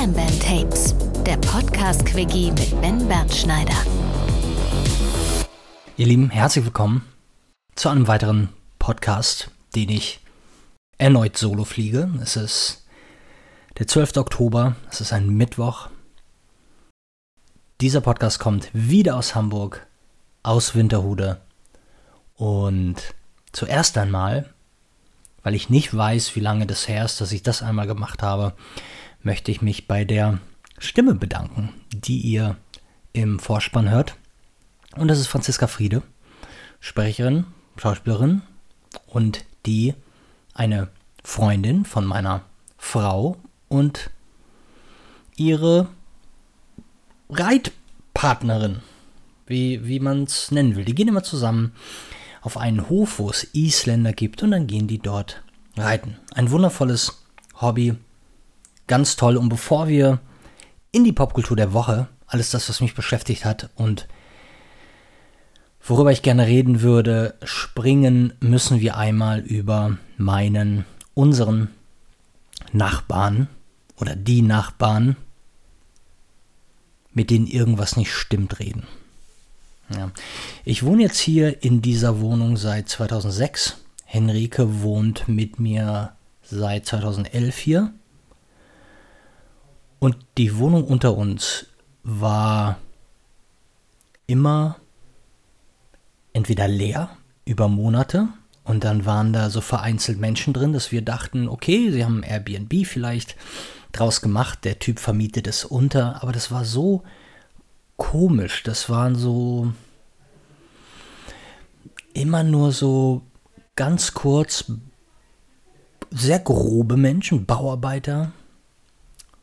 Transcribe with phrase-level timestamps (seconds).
[0.00, 0.94] Bam Bam Tapes,
[1.26, 3.74] der Podcast-Quickie mit Ben Bernschneider.
[5.96, 7.04] Ihr Lieben, herzlich willkommen
[7.74, 10.20] zu einem weiteren Podcast, den ich
[10.98, 12.08] erneut solo fliege.
[12.22, 12.86] Es ist
[13.80, 14.18] der 12.
[14.18, 15.88] Oktober, es ist ein Mittwoch.
[17.80, 19.84] Dieser Podcast kommt wieder aus Hamburg,
[20.44, 21.40] aus Winterhude.
[22.36, 23.16] Und
[23.50, 24.48] zuerst einmal,
[25.42, 28.54] weil ich nicht weiß, wie lange das her ist, dass ich das einmal gemacht habe,
[29.22, 30.38] möchte ich mich bei der
[30.78, 32.56] Stimme bedanken, die ihr
[33.12, 34.16] im Vorspann hört.
[34.96, 36.02] Und das ist Franziska Friede,
[36.80, 38.42] Sprecherin, Schauspielerin
[39.06, 39.94] und die
[40.54, 40.88] eine
[41.24, 42.42] Freundin von meiner
[42.76, 43.36] Frau
[43.68, 44.10] und
[45.36, 45.88] ihre
[47.30, 48.80] Reitpartnerin,
[49.46, 50.84] wie, wie man es nennen will.
[50.84, 51.72] Die gehen immer zusammen
[52.40, 55.42] auf einen Hof, wo es Isländer gibt und dann gehen die dort
[55.76, 56.16] reiten.
[56.34, 57.22] Ein wundervolles
[57.60, 57.94] Hobby,
[58.88, 59.36] ganz toll.
[59.36, 60.18] Und bevor wir
[60.90, 64.08] in die Popkultur der Woche, alles das, was mich beschäftigt hat und
[65.82, 71.70] worüber ich gerne reden würde, springen, müssen wir einmal über meinen, unseren
[72.72, 73.48] Nachbarn
[73.96, 75.16] oder die Nachbarn,
[77.12, 78.86] mit denen irgendwas nicht stimmt, reden.
[79.94, 80.10] Ja.
[80.64, 83.78] Ich wohne jetzt hier in dieser Wohnung seit 2006.
[84.04, 87.92] Henrike wohnt mit mir seit 2011 hier.
[89.98, 91.66] Und die Wohnung unter uns
[92.02, 92.78] war
[94.26, 94.76] immer
[96.32, 97.10] entweder leer
[97.44, 98.28] über Monate
[98.64, 102.86] und dann waren da so vereinzelt Menschen drin, dass wir dachten, okay, sie haben Airbnb
[102.86, 103.34] vielleicht
[103.92, 107.02] draus gemacht, der Typ vermietet es unter, aber das war so
[107.96, 109.72] komisch, das waren so
[112.12, 113.22] immer nur so
[113.74, 114.70] ganz kurz
[116.10, 118.32] sehr grobe Menschen, Bauarbeiter,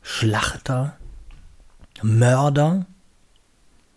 [0.08, 0.96] Schlachter,
[2.04, 2.86] Mörder,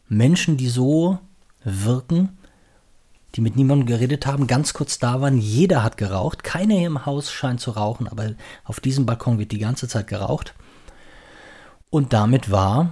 [0.08, 1.18] Menschen, die so
[1.64, 2.38] wirken,
[3.34, 5.36] die mit niemandem geredet haben, ganz kurz da waren.
[5.36, 6.42] Jeder hat geraucht.
[6.42, 8.32] Keiner hier im Haus scheint zu rauchen, aber
[8.64, 10.54] auf diesem Balkon wird die ganze Zeit geraucht.
[11.90, 12.90] Und damit war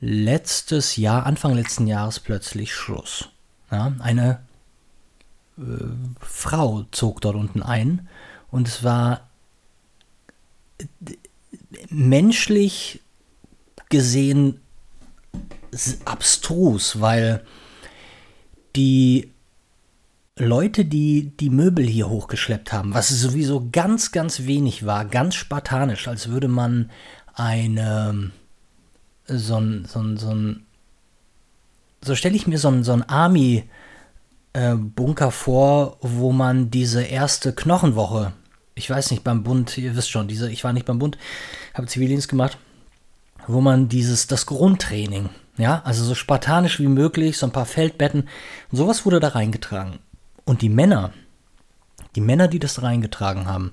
[0.00, 3.28] letztes Jahr, Anfang letzten Jahres plötzlich Schluss.
[3.70, 4.40] Ja, eine
[5.58, 5.62] äh,
[6.18, 8.08] Frau zog dort unten ein
[8.50, 9.28] und es war
[11.90, 13.00] menschlich
[13.88, 14.60] gesehen
[16.04, 17.44] abstrus, weil
[18.76, 19.32] die
[20.36, 26.08] Leute, die die Möbel hier hochgeschleppt haben, was sowieso ganz, ganz wenig war, ganz spartanisch,
[26.08, 26.90] als würde man
[27.34, 28.32] eine,
[29.26, 30.34] so ein, so ein, so
[32.04, 33.70] so stelle ich mir so ein, so ein Army-Bunker
[35.30, 38.32] vor, wo man diese erste Knochenwoche,
[38.74, 41.18] ich weiß nicht, beim Bund, ihr wisst schon, diese, ich war nicht beim Bund,
[41.74, 42.58] habe Zivildienst gemacht,
[43.46, 48.28] wo man dieses, das Grundtraining ja, also so spartanisch wie möglich, so ein paar Feldbetten.
[48.72, 50.00] Sowas wurde da reingetragen.
[50.44, 51.12] Und die Männer,
[52.16, 53.72] die Männer, die das reingetragen haben,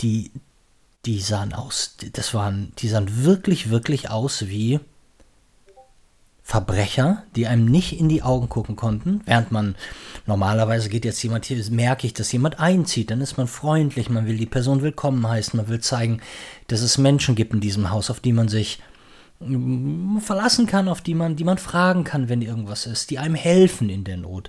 [0.00, 0.30] die,
[1.06, 4.80] die sahen aus, das waren, die sahen wirklich, wirklich aus wie
[6.48, 9.74] Verbrecher, die einem nicht in die Augen gucken konnten, während man
[10.26, 14.26] normalerweise geht jetzt jemand hier, merke ich, dass jemand einzieht, dann ist man freundlich, man
[14.26, 16.20] will die Person willkommen heißen, man will zeigen,
[16.68, 18.78] dass es Menschen gibt in diesem Haus, auf die man sich
[20.20, 23.90] verlassen kann, auf die man, die man fragen kann, wenn irgendwas ist, die einem helfen
[23.90, 24.48] in der Not.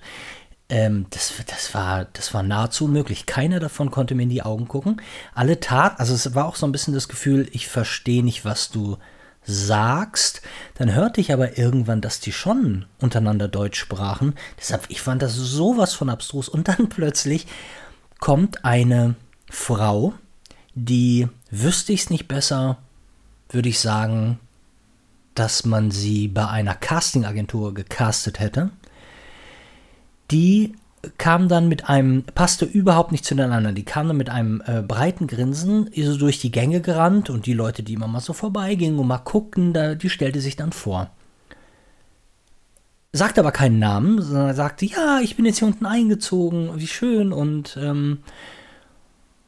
[0.69, 3.25] Ähm, das, das, war, das war nahezu unmöglich.
[3.25, 5.01] Keiner davon konnte mir in die Augen gucken.
[5.33, 8.69] Alle tat, also es war auch so ein bisschen das Gefühl, ich verstehe nicht, was
[8.69, 8.97] du
[9.47, 10.41] sagst.
[10.75, 14.35] Dann hörte ich aber irgendwann, dass die schon untereinander Deutsch sprachen.
[14.59, 16.49] Deshalb, ich fand das sowas von abstrus.
[16.49, 17.47] Und dann plötzlich
[18.19, 19.15] kommt eine
[19.49, 20.13] Frau,
[20.75, 22.77] die wüsste ich es nicht besser,
[23.49, 24.39] würde ich sagen,
[25.33, 28.71] dass man sie bei einer Castingagentur gecastet hätte.
[30.31, 30.75] Die
[31.17, 33.71] kam dann mit einem, passte überhaupt nicht zueinander.
[33.71, 37.53] Die kam dann mit einem äh, breiten Grinsen so durch die Gänge gerannt und die
[37.53, 41.09] Leute, die immer mal so vorbeigingen und mal guckten, da, die stellte sich dann vor.
[43.13, 47.31] Sagte aber keinen Namen, sondern sagte, ja, ich bin jetzt hier unten eingezogen, wie schön
[47.31, 48.19] und, ähm,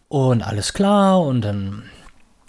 [0.07, 1.21] und alles klar.
[1.21, 1.83] Und dann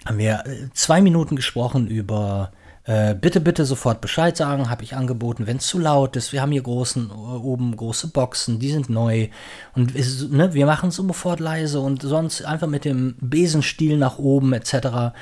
[0.05, 2.51] haben wir äh, zwei Minuten gesprochen über
[2.91, 6.33] äh, bitte, bitte sofort Bescheid sagen, habe ich angeboten, wenn es zu laut ist.
[6.33, 9.29] Wir haben hier großen, oben große Boxen, die sind neu.
[9.73, 14.17] Und ist, ne, wir machen es sofort leise und sonst einfach mit dem Besenstiel nach
[14.17, 15.13] oben etc.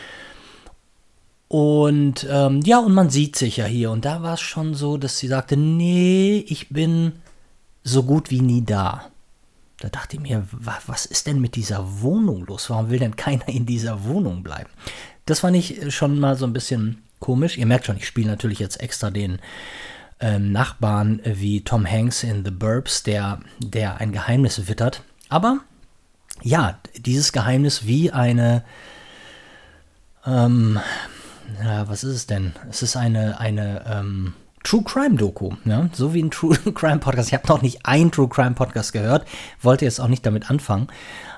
[1.48, 3.92] Und ähm, ja, und man sieht sich ja hier.
[3.92, 7.12] Und da war es schon so, dass sie sagte, nee, ich bin
[7.84, 9.12] so gut wie nie da.
[9.80, 12.72] Da dachte ich mir, was ist denn mit dieser Wohnung los?
[12.72, 14.72] Warum will denn keiner in dieser Wohnung bleiben?
[15.28, 17.58] Das fand ich schon mal so ein bisschen komisch.
[17.58, 19.40] Ihr merkt schon, ich spiele natürlich jetzt extra den
[20.20, 25.04] ähm, Nachbarn wie Tom Hanks in The Burbs, der, der ein Geheimnis wittert.
[25.30, 25.60] Aber
[26.42, 28.64] ja, dieses Geheimnis wie eine,
[30.26, 30.80] ähm,
[31.64, 32.54] ja, was ist es denn?
[32.70, 34.34] Es ist eine, eine, ähm,
[34.64, 37.30] True Crime Doku, ja, so wie ein True Crime Podcast.
[37.30, 39.26] Ich habe noch nicht einen True Crime Podcast gehört,
[39.62, 40.88] wollte jetzt auch nicht damit anfangen,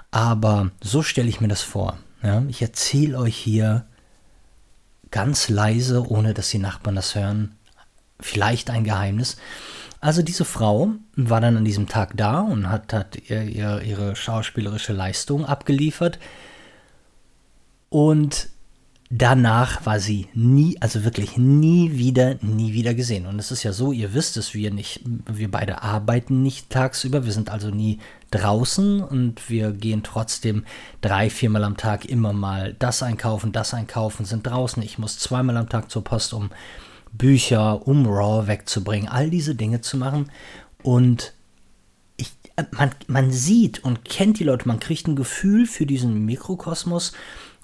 [0.10, 1.98] aber so stelle ich mir das vor.
[2.24, 2.44] Ja.
[2.50, 3.86] Ich erzähle euch hier
[5.12, 7.56] ganz leise, ohne dass die Nachbarn das hören,
[8.20, 9.38] vielleicht ein Geheimnis.
[10.00, 14.16] Also diese Frau war dann an diesem Tag da und hat, hat ihr, ihr, ihre
[14.16, 16.18] schauspielerische Leistung abgeliefert.
[17.90, 18.50] Und
[19.14, 23.26] danach war sie nie, also wirklich nie wieder, nie wieder gesehen.
[23.26, 27.26] Und es ist ja so, ihr wisst es, wir nicht, wir beide arbeiten nicht tagsüber,
[27.26, 28.00] wir sind also nie
[28.32, 30.64] draußen und wir gehen trotzdem
[31.02, 34.82] drei, viermal am Tag immer mal das einkaufen, das einkaufen, sind draußen.
[34.82, 36.50] Ich muss zweimal am Tag zur Post, um
[37.12, 40.32] Bücher, um Raw wegzubringen, all diese Dinge zu machen.
[40.84, 41.34] Und
[42.16, 42.32] ich,
[42.72, 47.12] man, man sieht und kennt die Leute, man kriegt ein Gefühl für diesen Mikrokosmos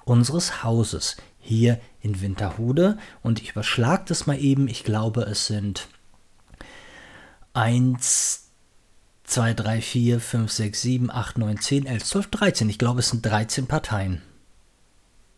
[0.04, 1.16] unseres Hauses
[1.48, 2.98] hier in Winterhude.
[3.22, 4.68] Und ich überschlage das mal eben.
[4.68, 5.88] Ich glaube, es sind
[7.54, 8.50] 1,
[9.24, 12.68] 2, 3, 4, 5, 6, 7, 8, 9, 10, 11, 12, 13.
[12.68, 14.22] Ich glaube, es sind 13 Parteien.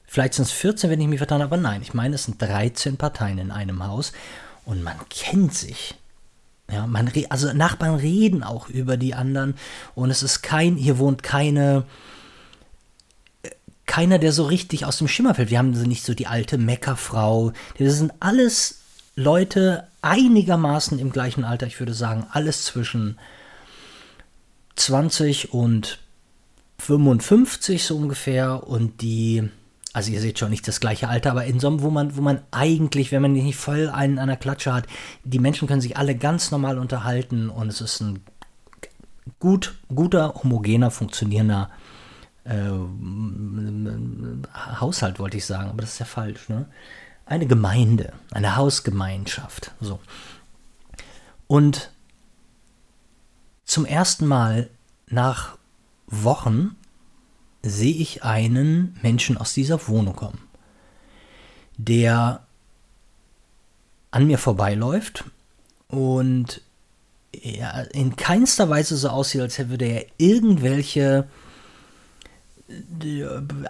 [0.04, 2.42] Vielleicht sind es 14, wenn ich mich vertan habe, aber nein, ich meine, es sind
[2.42, 4.12] 13 Parteien in einem Haus
[4.64, 5.94] und man kennt sich.
[6.68, 9.54] Ja, man also Nachbarn reden auch über die anderen
[9.94, 11.84] und es ist kein, hier wohnt keine,
[13.86, 15.50] keiner, der so richtig aus dem Schimmer fällt.
[15.50, 17.52] Wir haben nicht so die alte Meckerfrau.
[17.78, 18.80] Das sind alles
[19.16, 23.18] Leute einigermaßen im gleichen Alter, ich würde sagen, alles zwischen
[24.76, 25.98] 20 und
[26.78, 29.50] 55 so ungefähr und die
[29.92, 32.22] also ihr seht schon nicht das gleiche Alter, aber in so einem, wo man, wo
[32.22, 34.86] man eigentlich, wenn man nicht voll einen an der Klatsche hat,
[35.24, 38.20] die Menschen können sich alle ganz normal unterhalten und es ist ein
[39.40, 41.70] gut, guter, homogener, funktionierender
[42.50, 42.70] äh,
[44.80, 46.66] Haushalt, wollte ich sagen, aber das ist ja falsch, ne?
[47.24, 50.00] Eine Gemeinde, eine Hausgemeinschaft, so.
[51.46, 51.92] Und
[53.64, 54.68] zum ersten Mal
[55.06, 55.56] nach
[56.08, 56.74] Wochen
[57.62, 60.40] sehe ich einen Menschen aus dieser Wohnung kommen,
[61.76, 62.44] der
[64.10, 65.24] an mir vorbeiläuft
[65.86, 66.62] und
[67.30, 71.28] in keinster Weise so aussieht, als würde er irgendwelche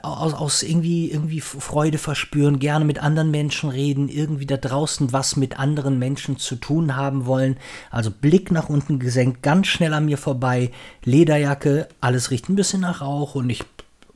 [0.02, 5.36] aus, aus irgendwie, irgendwie Freude verspüren, gerne mit anderen Menschen reden, irgendwie da draußen was
[5.36, 7.56] mit anderen Menschen zu tun haben wollen.
[7.90, 10.70] Also Blick nach unten gesenkt, ganz schnell an mir vorbei,
[11.04, 13.64] Lederjacke, alles riecht ein bisschen nach Rauch und ich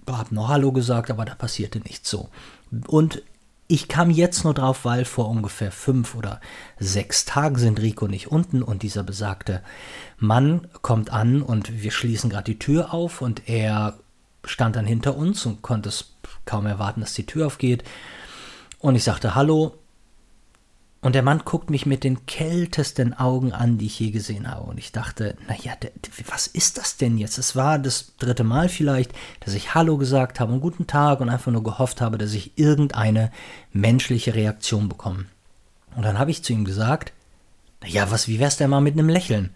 [0.08, 2.28] habe noch Hallo gesagt, aber da passierte nichts so.
[2.86, 3.22] Und
[3.66, 6.40] ich kam jetzt nur drauf, weil vor ungefähr fünf oder
[6.78, 9.62] sechs Tagen sind Rico nicht unten und dieser besagte
[10.18, 13.94] Mann kommt an und wir schließen gerade die Tür auf und er
[14.44, 16.14] stand dann hinter uns und konnte es
[16.44, 17.84] kaum erwarten, dass die Tür aufgeht.
[18.78, 19.78] Und ich sagte Hallo
[21.04, 24.62] und der Mann guckt mich mit den kältesten Augen an, die ich je gesehen habe.
[24.62, 25.74] Und ich dachte, naja,
[26.30, 27.36] was ist das denn jetzt?
[27.36, 31.28] Es war das dritte Mal vielleicht, dass ich Hallo gesagt habe und guten Tag und
[31.28, 33.30] einfach nur gehofft habe, dass ich irgendeine
[33.70, 35.26] menschliche Reaktion bekomme.
[35.94, 37.12] Und dann habe ich zu ihm gesagt,
[37.82, 39.50] naja, was, wie wär's denn mal mit einem Lächeln?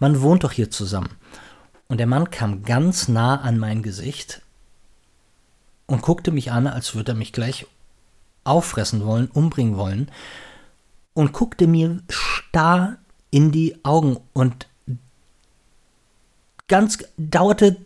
[0.00, 1.10] Man wohnt doch hier zusammen.
[1.92, 4.40] Und der Mann kam ganz nah an mein Gesicht
[5.84, 7.66] und guckte mich an, als würde er mich gleich
[8.44, 10.10] auffressen wollen, umbringen wollen
[11.12, 12.96] und guckte mir starr
[13.30, 14.68] in die Augen und
[16.66, 17.76] ganz dauerte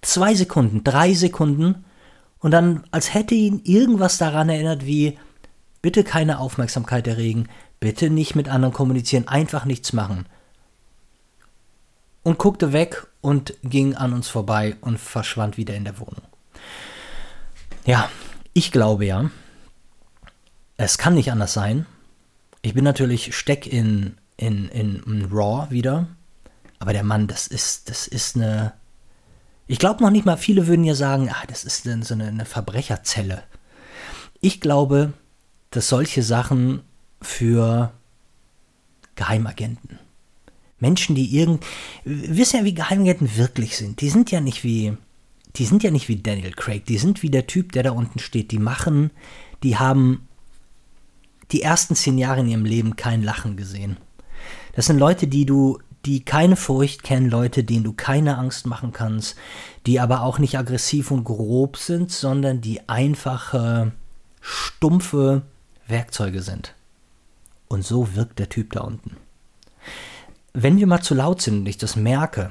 [0.00, 1.84] zwei Sekunden, drei Sekunden
[2.40, 5.16] und dann, als hätte ihn irgendwas daran erinnert, wie
[5.80, 7.48] bitte keine Aufmerksamkeit erregen,
[7.78, 10.26] bitte nicht mit anderen kommunizieren, einfach nichts machen.
[12.22, 16.22] Und guckte weg und ging an uns vorbei und verschwand wieder in der Wohnung.
[17.84, 18.08] Ja,
[18.52, 19.30] ich glaube ja,
[20.76, 21.86] es kann nicht anders sein,
[22.62, 26.06] ich bin natürlich steck in, in, in, Raw wieder.
[26.78, 28.72] Aber der Mann, das ist, das ist eine.
[29.66, 32.44] Ich glaube noch nicht mal, viele würden ja sagen, ah, das ist so eine, eine
[32.44, 33.42] Verbrecherzelle.
[34.40, 35.12] Ich glaube,
[35.70, 36.82] dass solche Sachen
[37.20, 37.92] für
[39.16, 39.98] Geheimagenten.
[40.82, 41.64] Menschen, die irgend.
[42.04, 44.00] Wissen ja, wie Geheimagenten wirklich sind.
[44.00, 44.94] Die sind ja nicht wie.
[45.56, 46.84] Die sind ja nicht wie Daniel Craig.
[46.86, 48.50] Die sind wie der Typ, der da unten steht.
[48.50, 49.10] Die machen,
[49.62, 50.26] die haben
[51.52, 53.96] die ersten zehn Jahre in ihrem Leben kein Lachen gesehen.
[54.74, 58.92] Das sind Leute, die du, die keine Furcht kennen, Leute, denen du keine Angst machen
[58.92, 59.36] kannst,
[59.86, 63.92] die aber auch nicht aggressiv und grob sind, sondern die einfache,
[64.40, 65.42] stumpfe
[65.86, 66.74] Werkzeuge sind.
[67.68, 69.16] Und so wirkt der Typ da unten.
[70.54, 72.50] Wenn wir mal zu laut sind und ich das merke,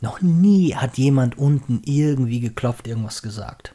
[0.00, 3.74] noch nie hat jemand unten irgendwie geklopft, irgendwas gesagt.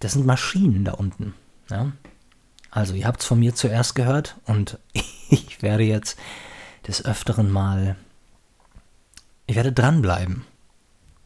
[0.00, 1.34] Das sind Maschinen da unten.
[1.70, 1.92] Ja?
[2.70, 4.78] Also, ihr habt es von mir zuerst gehört und
[5.30, 6.18] ich werde jetzt
[6.86, 7.96] des Öfteren mal.
[9.46, 10.44] Ich werde dranbleiben.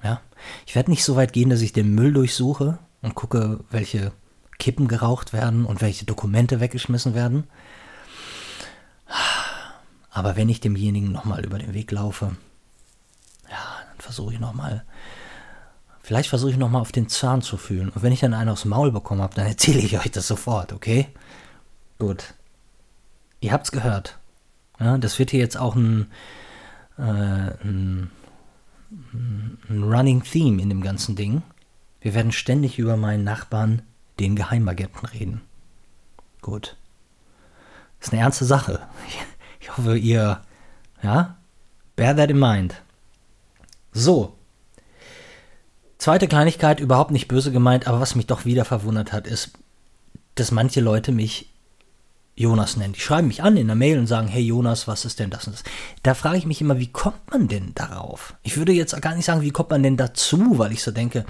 [0.02, 0.20] Ja?
[0.66, 4.12] Ich werde nicht so weit gehen, dass ich den Müll durchsuche und gucke, welche
[4.58, 7.44] Kippen geraucht werden und welche Dokumente weggeschmissen werden.
[10.12, 12.36] Aber wenn ich demjenigen nochmal über den Weg laufe,
[13.50, 14.84] ja, dann versuche ich nochmal.
[16.02, 17.88] Vielleicht versuche ich nochmal auf den Zahn zu fühlen.
[17.88, 20.72] Und wenn ich dann einen aufs Maul bekommen habe, dann erzähle ich euch das sofort,
[20.72, 21.08] okay?
[21.98, 22.34] Gut.
[23.40, 24.18] Ihr habt's gehört.
[24.78, 26.10] Ja, das wird hier jetzt auch ein,
[26.98, 28.10] äh, ein,
[29.00, 31.42] ein Running Theme in dem ganzen Ding.
[32.00, 33.82] Wir werden ständig über meinen Nachbarn,
[34.18, 35.40] den Geheimagenten, reden.
[36.42, 36.76] Gut.
[38.00, 38.80] Das ist eine ernste Sache.
[39.72, 40.42] Ich hoffe, ihr,
[41.02, 41.36] ja,
[41.96, 42.74] bear that in mind.
[43.92, 44.34] So.
[45.96, 49.52] Zweite Kleinigkeit, überhaupt nicht böse gemeint, aber was mich doch wieder verwundert hat, ist,
[50.34, 51.48] dass manche Leute mich
[52.34, 52.92] Jonas nennen.
[52.92, 55.46] Die schreiben mich an in der Mail und sagen, hey Jonas, was ist denn das
[55.46, 55.64] und das?
[56.02, 58.34] Da frage ich mich immer, wie kommt man denn darauf?
[58.42, 61.24] Ich würde jetzt gar nicht sagen, wie kommt man denn dazu, weil ich so denke,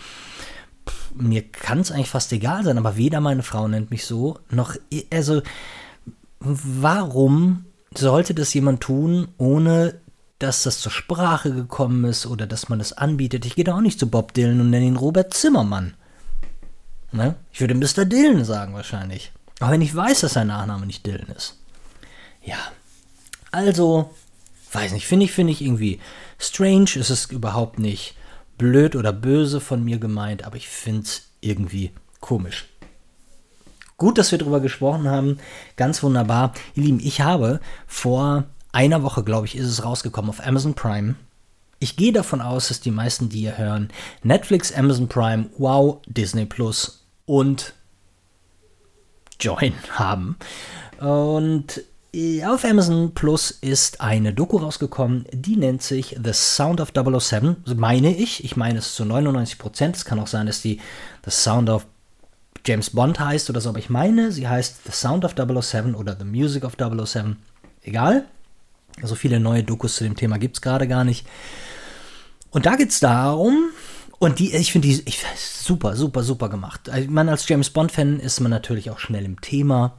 [0.89, 4.41] pff, mir kann es eigentlich fast egal sein, aber weder meine Frau nennt mich so,
[4.51, 4.75] noch,
[5.13, 5.43] also,
[6.41, 7.67] warum
[7.99, 10.01] sollte das jemand tun, ohne
[10.39, 13.47] dass das zur Sprache gekommen ist oder dass man das anbietet?
[13.47, 15.95] Ich gehe da auch nicht zu Bob Dylan und nenne ihn Robert Zimmermann.
[17.13, 17.37] Ne?
[17.53, 18.05] Ich würde Mr.
[18.05, 19.33] Dylan sagen wahrscheinlich.
[19.61, 21.59] Auch wenn ich weiß, dass sein Nachname nicht Dylan ist.
[22.43, 22.59] Ja.
[23.53, 24.11] Also,
[24.73, 26.01] weiß nicht, finde ich, finde ich irgendwie
[26.39, 26.91] strange.
[26.97, 28.17] Es ist überhaupt nicht
[28.59, 32.67] blöd oder böse von mir gemeint, aber ich finde es irgendwie komisch.
[34.03, 35.39] Gut, dass wir darüber gesprochen haben.
[35.77, 36.55] Ganz wunderbar.
[36.75, 41.15] Ihr Lieben, ich habe vor einer Woche, glaube ich, ist es rausgekommen auf Amazon Prime.
[41.79, 43.91] Ich gehe davon aus, dass die meisten, die ihr hören,
[44.25, 47.75] Netflix, Amazon Prime, Wow, Disney Plus und
[49.39, 50.37] Join haben.
[50.99, 51.81] Und
[52.45, 58.13] auf Amazon Plus ist eine Doku rausgekommen, die nennt sich The Sound of 007, meine
[58.17, 58.43] ich.
[58.43, 59.95] Ich meine es zu 99 Prozent.
[59.95, 60.81] Es kann auch sein, dass die
[61.25, 61.87] The Sound of
[62.65, 66.17] James Bond heißt oder so, aber ich meine, sie heißt The Sound of 007 oder
[66.17, 67.37] The Music of 007.
[67.83, 68.27] Egal.
[69.03, 71.27] So viele neue Dokus zu dem Thema gibt es gerade gar nicht.
[72.51, 73.71] Und da geht es darum,
[74.23, 76.89] und die, ich finde die ich, super, super, super gemacht.
[76.89, 79.95] Also, man als James Bond-Fan ist man natürlich auch schnell im Thema.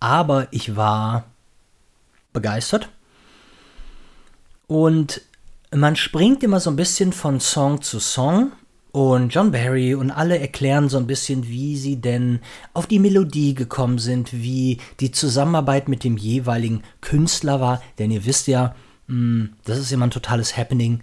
[0.00, 1.26] Aber ich war
[2.32, 2.88] begeistert.
[4.66, 5.20] Und
[5.72, 8.50] man springt immer so ein bisschen von Song zu Song.
[8.96, 12.40] Und John Barry und alle erklären so ein bisschen, wie sie denn
[12.72, 17.82] auf die Melodie gekommen sind, wie die Zusammenarbeit mit dem jeweiligen Künstler war.
[17.98, 18.74] Denn ihr wisst ja,
[19.06, 21.02] hm, das ist immer ein totales Happening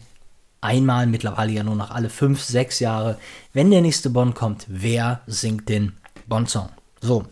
[0.59, 3.19] einmal, mittlerweile ja nur noch alle fünf, sechs Jahre,
[3.53, 5.93] wenn der nächste Bond kommt, wer singt den
[6.25, 6.69] Bond-Song?
[6.99, 7.27] So.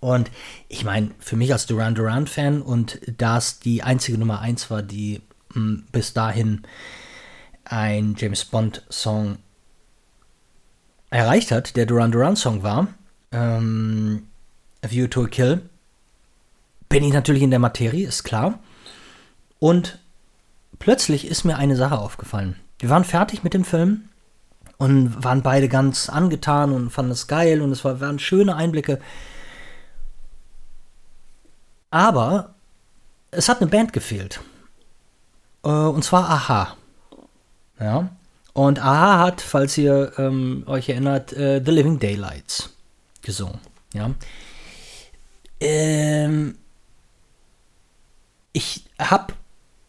[0.00, 0.30] Und
[0.68, 4.82] ich meine, für mich als Duran Duran-Fan und da es die einzige Nummer eins war,
[4.82, 5.22] die
[5.54, 6.64] hm, bis dahin
[7.64, 9.38] ein James Bond-Song
[11.10, 12.88] erreicht hat, der Duran Duran-Song war,
[13.32, 14.26] ähm,
[14.84, 15.62] A View to a Kill,
[16.88, 18.58] bin ich natürlich in der Materie, ist klar.
[19.58, 19.98] Und
[20.78, 22.56] plötzlich ist mir eine Sache aufgefallen.
[22.78, 24.08] Wir waren fertig mit dem Film
[24.78, 28.98] und waren beide ganz angetan und fanden es geil und es waren schöne Einblicke.
[31.90, 32.54] Aber
[33.30, 34.40] es hat eine Band gefehlt.
[35.62, 36.76] Äh, und zwar Aha.
[37.78, 38.08] Ja.
[38.52, 42.70] Und Aha hat, falls ihr ähm, euch erinnert, äh, The Living Daylights
[43.22, 43.58] gesungen.
[43.94, 44.10] Ja.
[45.60, 46.56] Ähm,
[48.52, 49.34] ich habe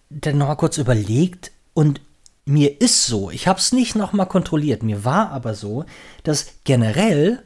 [0.09, 2.01] dann noch mal kurz überlegt und
[2.45, 5.85] mir ist so, ich habe es nicht noch mal kontrolliert, mir war aber so,
[6.23, 7.43] dass generell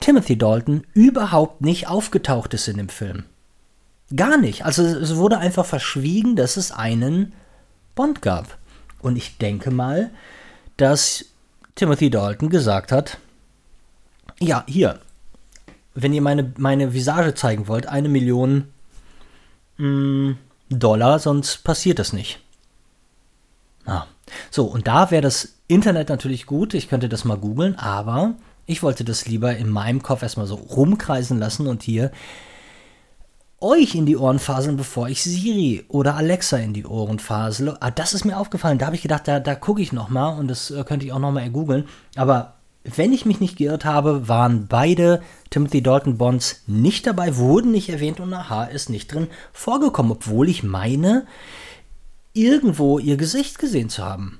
[0.00, 3.24] Timothy Dalton überhaupt nicht aufgetaucht ist in dem Film.
[4.14, 4.64] Gar nicht.
[4.64, 7.32] Also es wurde einfach verschwiegen, dass es einen
[7.94, 8.58] Bond gab.
[9.00, 10.10] Und ich denke mal,
[10.76, 11.26] dass
[11.74, 13.18] Timothy Dalton gesagt hat,
[14.40, 15.00] ja, hier,
[15.94, 18.68] wenn ihr meine, meine Visage zeigen wollt, eine Million
[19.78, 20.32] mm,
[20.68, 22.40] Dollar, sonst passiert das nicht.
[23.84, 24.06] Ah.
[24.50, 28.34] So, und da wäre das Internet natürlich gut, ich könnte das mal googeln, aber
[28.66, 32.10] ich wollte das lieber in meinem Kopf erstmal so rumkreisen lassen und hier
[33.60, 37.78] euch in die Ohren faseln, bevor ich Siri oder Alexa in die Ohren fasele.
[37.80, 38.78] Ah, das ist mir aufgefallen.
[38.78, 41.12] Da habe ich gedacht, da, da gucke ich noch mal und das äh, könnte ich
[41.12, 41.88] auch noch mal googeln.
[42.16, 47.72] Aber wenn ich mich nicht geirrt habe, waren beide Timothy Dalton Bonds nicht dabei, wurden
[47.72, 51.26] nicht erwähnt und Aha ist nicht drin vorgekommen, obwohl ich meine,
[52.32, 54.38] irgendwo ihr Gesicht gesehen zu haben.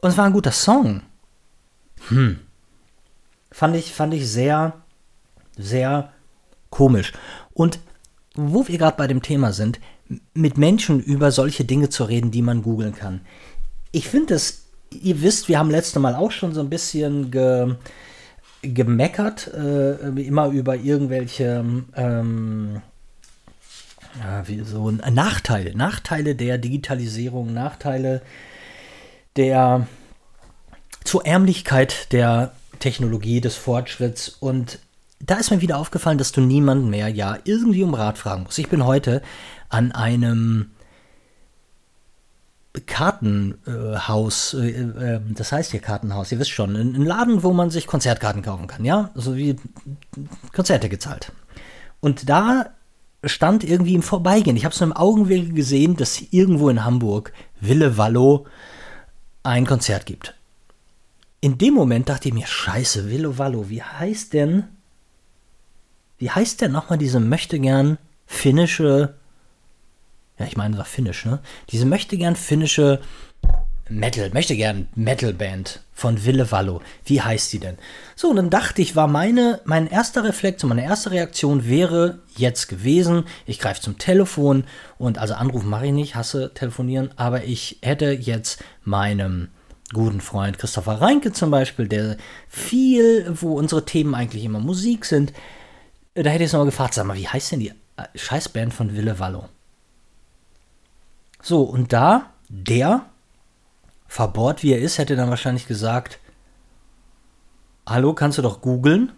[0.00, 1.02] Und es war ein guter Song.
[2.08, 2.38] Hm.
[3.50, 4.74] Fand ich, fand ich sehr,
[5.56, 6.12] sehr
[6.74, 7.12] komisch.
[7.52, 7.78] Und
[8.34, 9.80] wo wir gerade bei dem Thema sind,
[10.34, 13.20] mit Menschen über solche Dinge zu reden, die man googeln kann.
[13.92, 17.76] Ich finde es, ihr wisst, wir haben letzte Mal auch schon so ein bisschen ge,
[18.62, 21.64] gemeckert, äh, immer über irgendwelche
[21.94, 22.82] ähm,
[24.20, 28.20] ja, so Nachteile, Nachteile der Digitalisierung, Nachteile
[29.36, 29.86] der
[31.04, 34.78] zur Ärmlichkeit der Technologie, des Fortschritts und
[35.26, 38.58] da ist mir wieder aufgefallen, dass du niemanden mehr ja irgendwie um Rat fragen musst.
[38.58, 39.22] Ich bin heute
[39.68, 40.70] an einem
[42.86, 47.86] Kartenhaus, äh, äh, das heißt hier Kartenhaus, ihr wisst schon, ein, Laden, wo man sich
[47.86, 49.56] Konzertkarten kaufen kann, ja, so wie
[50.52, 51.32] Konzerte gezahlt.
[52.00, 52.70] Und da
[53.22, 57.32] stand irgendwie im Vorbeigehen, ich habe es nur im Augenwinkel gesehen, dass irgendwo in Hamburg,
[57.60, 58.46] Wille Wallo,
[59.44, 60.34] ein Konzert gibt.
[61.40, 64.64] In dem Moment dachte ich mir, scheiße, Wille Wallo, wie heißt denn
[66.18, 69.14] wie heißt denn nochmal diese möchtegern finnische,
[70.38, 71.40] ja, ich meine, war finnisch, ne?
[71.70, 73.00] Diese möchtegern finnische
[73.88, 76.80] Metal, möchtegern Metal-Band von Ville Vallo.
[77.04, 77.76] Wie heißt die denn?
[78.16, 82.20] So, und dann dachte ich, war meine, mein erster Reflex und meine erste Reaktion wäre
[82.36, 84.64] jetzt gewesen, ich greife zum Telefon
[84.96, 89.48] und also anrufen mache ich nicht, hasse telefonieren, aber ich hätte jetzt meinem
[89.92, 92.16] guten Freund Christopher Reinke zum Beispiel, der
[92.48, 95.32] viel, wo unsere Themen eigentlich immer Musik sind,
[96.14, 98.96] da hätte ich es nochmal gefragt, sag mal, wie heißt denn die äh, Scheißband von
[98.96, 99.48] Wille Wallo?
[101.42, 103.04] So, und da, der,
[104.06, 106.18] verbohrt wie er ist, hätte dann wahrscheinlich gesagt,
[107.86, 109.12] hallo, kannst du doch googeln?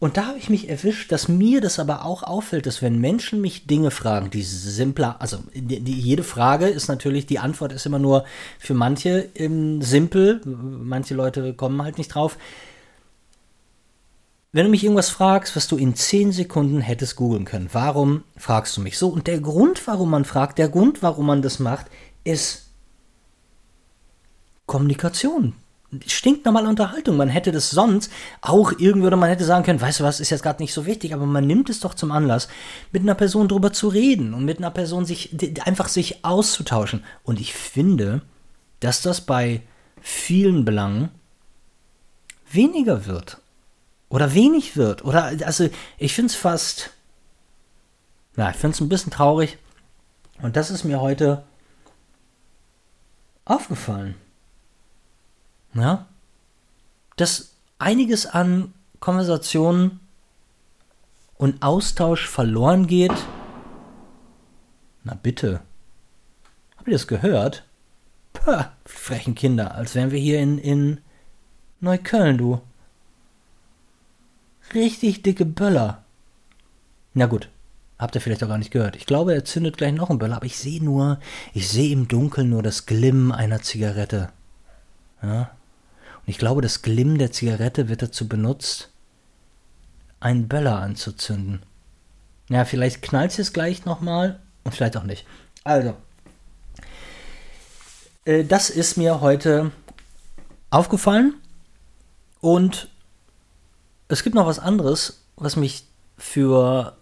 [0.00, 3.40] Und da habe ich mich erwischt, dass mir das aber auch auffällt, dass wenn Menschen
[3.40, 7.86] mich Dinge fragen, die simpler, also die, die, jede Frage ist natürlich, die Antwort ist
[7.86, 8.24] immer nur
[8.58, 12.36] für manche ähm, simpel, manche Leute kommen halt nicht drauf
[14.54, 18.76] wenn du mich irgendwas fragst, was du in 10 Sekunden hättest googeln können, warum fragst
[18.76, 19.08] du mich so?
[19.08, 21.86] Und der Grund, warum man fragt, der Grund, warum man das macht,
[22.22, 22.70] ist
[24.66, 25.54] Kommunikation.
[26.06, 27.16] Stinknormale Unterhaltung.
[27.16, 28.12] Man hätte das sonst
[28.42, 30.86] auch irgendwie, oder man hätte sagen können, weißt du was, ist jetzt gerade nicht so
[30.86, 32.46] wichtig, aber man nimmt es doch zum Anlass,
[32.92, 35.30] mit einer Person drüber zu reden und mit einer Person sich
[35.66, 37.02] einfach sich auszutauschen.
[37.24, 38.22] Und ich finde,
[38.78, 39.62] dass das bei
[40.00, 41.08] vielen Belangen
[42.52, 43.38] weniger wird
[44.08, 45.04] oder wenig wird.
[45.04, 46.90] Oder, also, ich finde es fast,
[48.36, 49.58] na, ich finde es ein bisschen traurig.
[50.42, 51.44] Und das ist mir heute
[53.44, 54.14] aufgefallen.
[55.74, 56.06] Ja,
[57.16, 60.00] dass einiges an Konversationen
[61.36, 63.12] und Austausch verloren geht.
[65.02, 65.60] Na bitte.
[66.76, 67.64] Habt ihr das gehört?
[68.32, 71.00] Puh, frechen Kinder, als wären wir hier in, in
[71.80, 72.60] Neukölln, du
[74.74, 76.04] richtig dicke Böller.
[77.14, 77.48] Na gut,
[77.98, 78.96] habt ihr vielleicht auch gar nicht gehört.
[78.96, 81.20] Ich glaube, er zündet gleich noch einen Böller, aber ich sehe nur,
[81.52, 84.30] ich sehe im Dunkeln nur das Glimmen einer Zigarette.
[85.22, 85.50] Ja?
[86.20, 88.90] Und ich glaube, das Glimmen der Zigarette wird dazu benutzt,
[90.20, 91.62] einen Böller anzuzünden.
[92.48, 95.26] Ja, vielleicht knallt es gleich nochmal und vielleicht auch nicht.
[95.64, 95.94] Also,
[98.24, 99.70] äh, das ist mir heute
[100.70, 101.34] aufgefallen
[102.40, 102.88] und
[104.08, 105.86] es gibt noch was anderes, was mich
[106.16, 106.96] für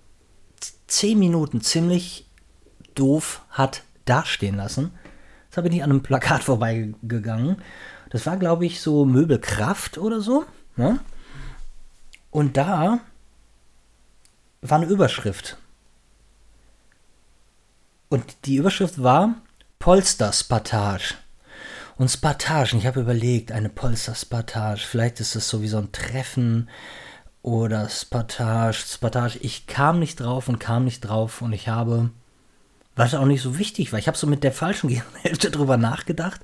[0.87, 2.27] 10 Minuten ziemlich
[2.95, 4.93] doof hat dastehen lassen.
[5.51, 7.63] Da bin ich an einem Plakat vorbeigegangen.
[8.11, 10.45] Das war, glaube ich, so Möbelkraft oder so.
[10.77, 11.01] Ne?
[12.31, 13.01] Und da
[14.61, 15.57] war eine Überschrift.
[18.09, 19.37] Und die Überschrift war
[19.79, 21.15] Polster-Spartage.
[21.97, 26.69] Und Spartage, ich habe überlegt, eine Polster-Spartage, vielleicht ist es so wie so ein Treffen
[27.43, 29.39] oder Spartage, Spartage.
[29.39, 32.11] Ich kam nicht drauf und kam nicht drauf und ich habe,
[32.97, 34.89] was auch nicht so wichtig war, ich habe so mit der falschen
[35.23, 36.41] Hälfte drüber nachgedacht.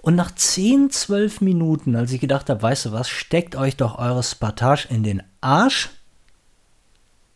[0.00, 3.98] Und nach 10, 12 Minuten, als ich gedacht habe, weißt du was, steckt euch doch
[3.98, 5.90] eure Spartage in den Arsch.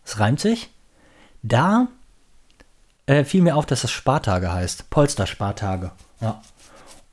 [0.04, 0.70] Es reimt sich.
[1.42, 1.88] Da
[3.06, 4.90] äh, fiel mir auf, dass das Spartage heißt.
[4.90, 5.90] Polster-Spartage.
[6.20, 6.40] Ja.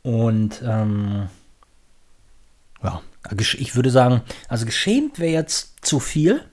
[0.03, 1.29] Und ähm,
[2.83, 3.01] ja,
[3.37, 6.43] ich würde sagen, also geschämt wäre jetzt zu viel.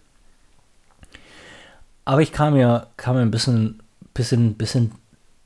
[2.04, 3.82] Aber ich kam mir, kam mir ein bisschen,
[4.14, 4.92] bisschen, bisschen,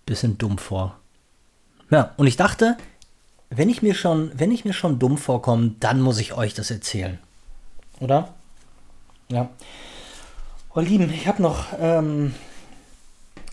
[0.06, 0.98] bisschen dumm vor.
[1.90, 2.76] Ja, und ich dachte,
[3.50, 6.70] wenn ich mir schon, wenn ich mir schon dumm vorkomme, dann muss ich euch das
[6.70, 7.18] erzählen.
[7.98, 8.32] Oder?
[9.28, 9.48] Ja.
[10.74, 12.34] Oh, Lieben, ich habe noch, ähm,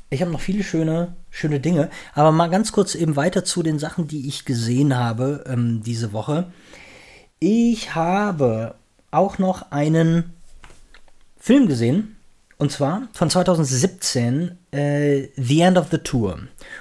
[0.10, 1.89] ich habe noch viele schöne, schöne Dinge.
[2.13, 6.13] Aber mal ganz kurz eben weiter zu den Sachen, die ich gesehen habe ähm, diese
[6.13, 6.52] Woche.
[7.39, 8.76] Ich habe
[9.12, 10.34] auch noch einen
[11.38, 12.15] Film gesehen.
[12.58, 16.39] Und zwar von 2017, äh, The End of the Tour.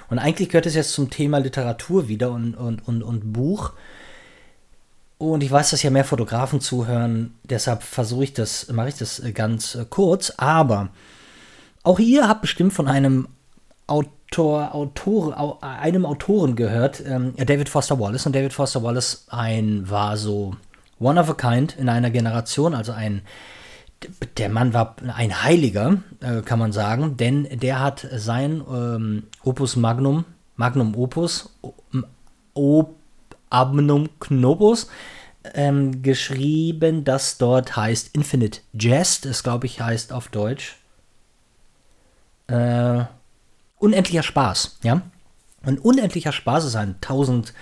[0.09, 3.73] Und eigentlich gehört es jetzt zum Thema Literatur wieder und, und, und, und Buch.
[5.19, 9.19] Und ich weiß, dass ja mehr Fotografen zuhören, deshalb versuche ich das, mache ich das
[9.19, 10.33] äh, ganz äh, kurz.
[10.37, 10.89] Aber
[11.87, 13.27] auch ihr habt bestimmt von einem
[13.87, 18.25] Autor, Autor, einem Autoren gehört, ähm, David Foster Wallace.
[18.25, 20.55] Und David Foster Wallace ein, war so
[20.99, 23.21] one of a kind in einer Generation, also ein
[24.37, 29.75] der Mann war ein Heiliger, äh, kann man sagen, denn der hat sein ähm, Opus
[29.75, 31.49] Magnum, Magnum Opus,
[32.53, 32.95] Op
[33.49, 34.89] Abnum Knobus,
[35.55, 40.75] ähm, geschrieben, das dort heißt Infinite Jest, das glaube ich heißt auf Deutsch.
[42.47, 43.05] Äh,
[43.77, 45.01] unendlicher Spaß, ja.
[45.63, 47.53] Ein unendlicher Spaß ist ein 1000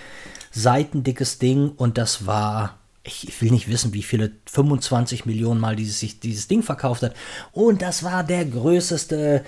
[0.52, 5.76] Seiten dickes Ding und das war ich will nicht wissen, wie viele 25 Millionen Mal
[5.76, 7.14] dieses, dieses Ding verkauft hat.
[7.52, 9.44] Und das war der größte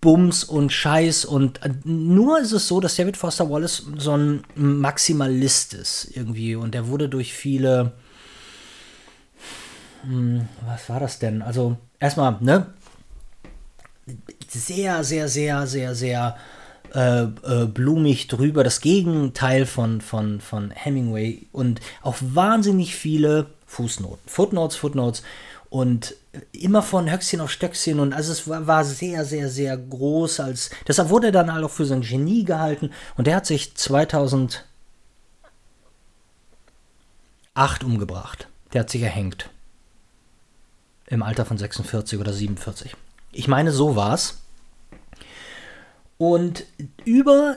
[0.00, 1.24] Bums und Scheiß.
[1.24, 6.54] Und äh, nur ist es so, dass David Foster Wallace so ein Maximalist ist irgendwie.
[6.54, 7.92] Und er wurde durch viele.
[10.02, 11.42] Hm, was war das denn?
[11.42, 12.66] Also, erstmal, ne?
[14.48, 16.36] Sehr, sehr, sehr, sehr, sehr
[16.94, 24.26] äh, äh, blumig drüber, das Gegenteil von, von, von Hemingway und auch wahnsinnig viele Fußnoten,
[24.26, 25.22] Footnotes, Footnotes
[25.68, 26.14] und
[26.52, 30.70] immer von Höchstchen auf Stöckchen und also es war, war sehr, sehr, sehr groß als,
[30.86, 34.64] deshalb wurde er dann halt auch für sein Genie gehalten und der hat sich 2008
[37.84, 38.48] umgebracht.
[38.72, 39.50] Der hat sich erhängt.
[41.06, 42.94] Im Alter von 46 oder 47.
[43.32, 44.38] Ich meine, so war's.
[46.16, 46.64] Und
[47.04, 47.56] über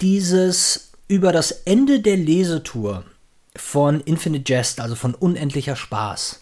[0.00, 3.04] dieses, über das Ende der Lesetour
[3.56, 6.40] von Infinite Jest, also von Unendlicher Spaß,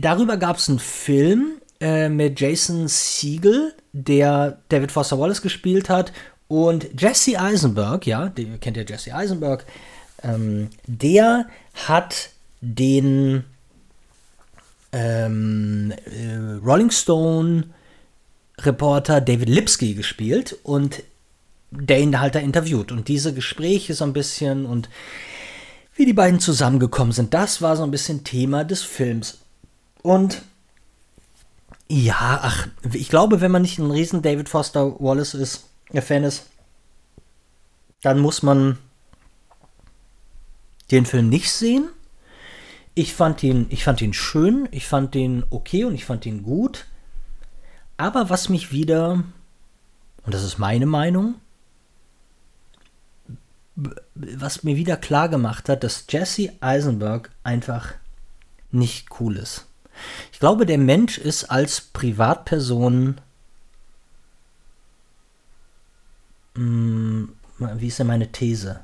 [0.00, 6.12] darüber gab es einen Film äh, mit Jason Siegel, der David Foster Wallace gespielt hat,
[6.48, 9.64] und Jesse Eisenberg, ja, den kennt ihr Jesse Eisenberg,
[10.24, 11.46] ähm, der
[11.86, 13.44] hat den
[14.92, 17.64] ähm, äh, Rolling Stone
[18.58, 21.02] Reporter David Lipsky gespielt und
[21.70, 22.92] der ihn halt da interviewt.
[22.92, 24.88] Und diese Gespräche so ein bisschen und
[25.94, 29.38] wie die beiden zusammengekommen sind, das war so ein bisschen Thema des Films.
[30.02, 30.42] Und
[31.88, 36.24] ja, ach, ich glaube, wenn man nicht ein riesen David Foster Wallace ist, der Fan
[36.24, 36.46] ist,
[38.02, 38.78] dann muss man
[40.90, 41.88] den Film nicht sehen.
[42.94, 46.42] Ich fand ihn, ich fand ihn schön, ich fand ihn okay und ich fand ihn
[46.42, 46.86] gut.
[47.96, 49.22] Aber was mich wieder,
[50.24, 51.34] und das ist meine Meinung,
[54.14, 57.94] was mir wieder klar gemacht hat, dass Jesse Eisenberg einfach
[58.70, 59.66] nicht cool ist.
[60.32, 63.20] Ich glaube, der Mensch ist als Privatperson,
[66.54, 68.80] hm, wie ist denn meine These?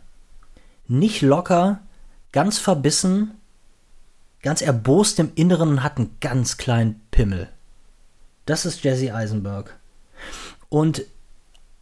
[0.88, 1.81] Nicht locker,
[2.33, 3.36] ganz verbissen,
[4.42, 7.49] ganz erbost im Inneren und hat einen ganz kleinen Pimmel.
[8.46, 9.77] Das ist Jesse Eisenberg.
[10.68, 11.03] Und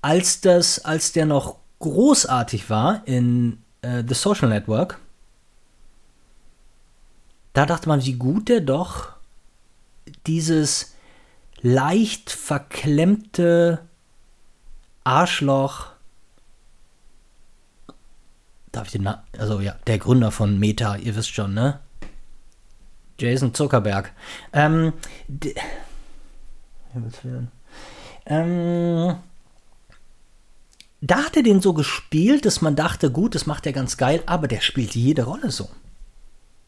[0.01, 4.99] als das, als der noch großartig war in äh, The Social Network,
[7.53, 9.13] da dachte man, wie gut der doch
[10.27, 10.95] dieses
[11.61, 13.81] leicht verklemmte
[15.05, 15.93] Arschloch,
[18.73, 21.81] darf ich den Namen, also ja, der Gründer von Meta, ihr wisst schon, ne?
[23.19, 24.13] Jason Zuckerberg.
[24.53, 24.93] Ähm.
[28.27, 29.17] Ähm,
[31.01, 34.23] da hat er den so gespielt, dass man dachte, gut, das macht er ganz geil,
[34.27, 35.69] aber der spielt jede Rolle so.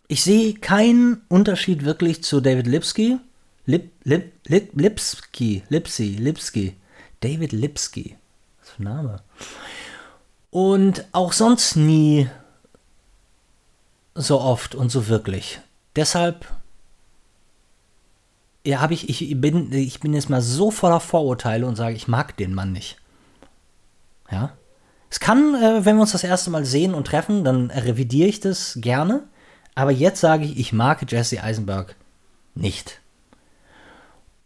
[0.08, 3.18] Ich sehe keinen Unterschied wirklich zu David Lipsky.
[3.64, 6.76] Lip, Lip, Lip, Lipsky, Lipsy, Lipsky.
[7.20, 8.16] David Lipsky.
[8.60, 9.22] Was für ein Name.
[10.50, 12.28] Und auch sonst nie
[14.14, 15.60] so oft und so wirklich.
[15.96, 16.46] Deshalb
[18.64, 22.08] ja, habe ich, ich bin, ich bin jetzt mal so voller Vorurteile und sage, ich
[22.08, 22.98] mag den Mann nicht.
[24.30, 24.52] Ja.
[25.08, 28.40] Es kann, äh, wenn wir uns das erste Mal sehen und treffen, dann revidiere ich
[28.40, 29.22] das gerne.
[29.74, 31.94] Aber jetzt sage ich, ich mag Jesse Eisenberg
[32.54, 33.00] nicht.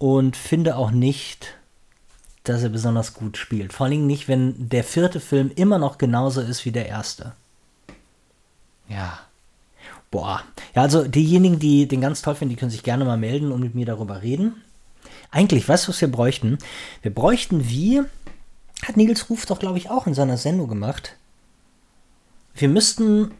[0.01, 1.59] und finde auch nicht,
[2.45, 3.73] dass er besonders gut spielt.
[3.75, 7.35] Vor allem nicht, wenn der vierte Film immer noch genauso ist wie der erste.
[8.89, 9.21] Ja.
[10.11, 10.43] Boah.
[10.75, 13.61] Ja, also diejenigen, die den ganz toll finden, die können sich gerne mal melden und
[13.61, 14.63] mit mir darüber reden.
[15.31, 16.59] Eigentlich, weißt du, was wir bräuchten?
[17.03, 18.03] Wir bräuchten wie,
[18.83, 21.17] hat Nils Ruf doch, glaube ich, auch in seiner Sendung gemacht.
[22.55, 23.31] Wir müssten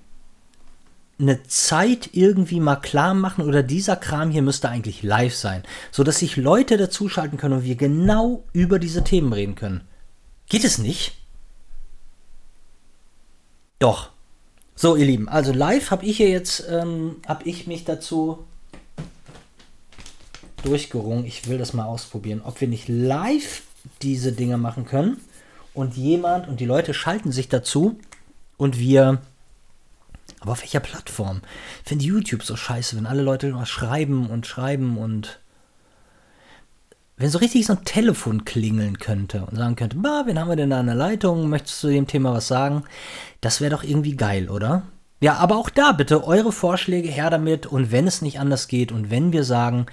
[1.19, 6.19] eine Zeit irgendwie mal klar machen oder dieser Kram hier müsste eigentlich live sein, sodass
[6.21, 9.83] sich Leute dazuschalten können und wir genau über diese Themen reden können.
[10.49, 11.19] Geht es nicht?
[13.79, 14.11] Doch.
[14.83, 18.47] So, ihr Lieben, also live habe ich hier jetzt, ähm, habe ich mich dazu
[20.63, 21.27] durchgerungen.
[21.27, 23.61] Ich will das mal ausprobieren, ob wir nicht live
[24.01, 25.21] diese Dinge machen können
[25.75, 28.01] und jemand und die Leute schalten sich dazu
[28.57, 29.21] und wir
[30.41, 31.43] aber auf welcher Plattform?
[31.83, 35.40] Ich finde YouTube so scheiße, wenn alle Leute immer schreiben und schreiben und
[37.21, 40.57] wenn so richtig so ein Telefon klingeln könnte und sagen könnte, bah, wen haben wir
[40.57, 41.51] denn da an der Leitung?
[41.51, 42.85] Möchtest du dem Thema was sagen?
[43.43, 44.85] Das wäre doch irgendwie geil, oder?
[45.21, 48.91] Ja, aber auch da bitte eure Vorschläge her damit und wenn es nicht anders geht
[48.91, 49.85] und wenn wir sagen,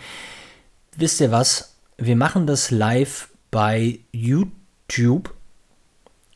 [0.96, 5.34] wisst ihr was, wir machen das live bei YouTube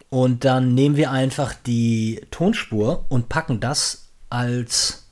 [0.10, 5.08] und dann nehmen wir einfach die Tonspur und packen das als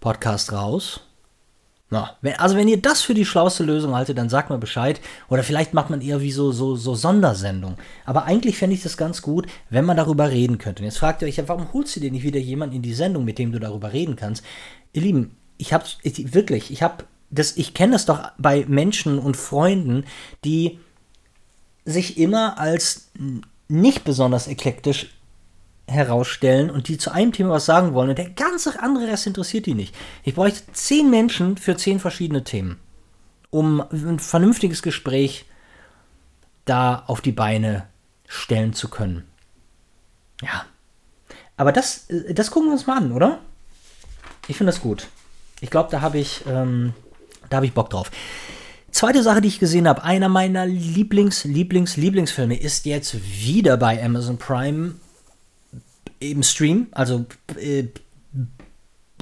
[0.00, 1.05] Podcast raus.
[1.88, 5.00] Na, wenn, also wenn ihr das für die schlauste Lösung haltet, dann sagt mal Bescheid.
[5.28, 7.76] Oder vielleicht macht man eher wie so, so, so Sondersendung.
[8.04, 10.82] Aber eigentlich fände ich das ganz gut, wenn man darüber reden könnte.
[10.82, 13.24] Und jetzt fragt ihr euch warum holst du dir nicht wieder jemanden in die Sendung,
[13.24, 14.44] mit dem du darüber reden kannst?
[14.92, 19.36] Ihr Lieben, ich habe wirklich, ich habe das, ich kenne das doch bei Menschen und
[19.36, 20.04] Freunden,
[20.44, 20.80] die
[21.84, 23.10] sich immer als
[23.68, 25.15] nicht besonders eklektisch
[25.88, 29.66] herausstellen und die zu einem Thema was sagen wollen und der ganze andere Rest interessiert
[29.66, 29.94] die nicht.
[30.24, 32.78] Ich bräuchte zehn Menschen für zehn verschiedene Themen,
[33.50, 35.44] um ein vernünftiges Gespräch
[36.64, 37.86] da auf die Beine
[38.26, 39.24] stellen zu können.
[40.42, 40.64] Ja.
[41.56, 43.38] Aber das, das gucken wir uns mal an, oder?
[44.48, 45.06] Ich finde das gut.
[45.60, 46.92] Ich glaube, da habe ich, ähm,
[47.48, 48.10] da habe ich Bock drauf.
[48.90, 54.02] Zweite Sache, die ich gesehen habe, einer meiner Lieblings, Lieblings, Lieblingsfilme ist jetzt wieder bei
[54.02, 54.96] Amazon Prime
[56.18, 57.26] im Stream, also
[57.58, 57.84] äh,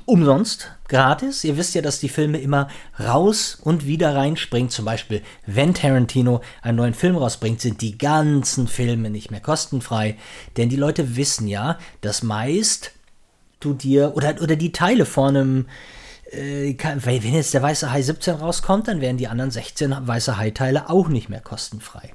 [0.06, 1.44] umsonst, gratis.
[1.44, 2.68] Ihr wisst ja, dass die Filme immer
[3.00, 4.70] raus und wieder reinspringen.
[4.70, 10.16] Zum Beispiel, wenn Tarantino einen neuen Film rausbringt, sind die ganzen Filme nicht mehr kostenfrei.
[10.56, 12.92] Denn die Leute wissen ja, dass meist
[13.60, 15.66] du dir oder, oder die Teile von einem
[16.30, 20.90] äh, wenn jetzt der Weiße Hai 17 rauskommt, dann werden die anderen 16 Weiße Hai-Teile
[20.90, 22.12] auch nicht mehr kostenfrei.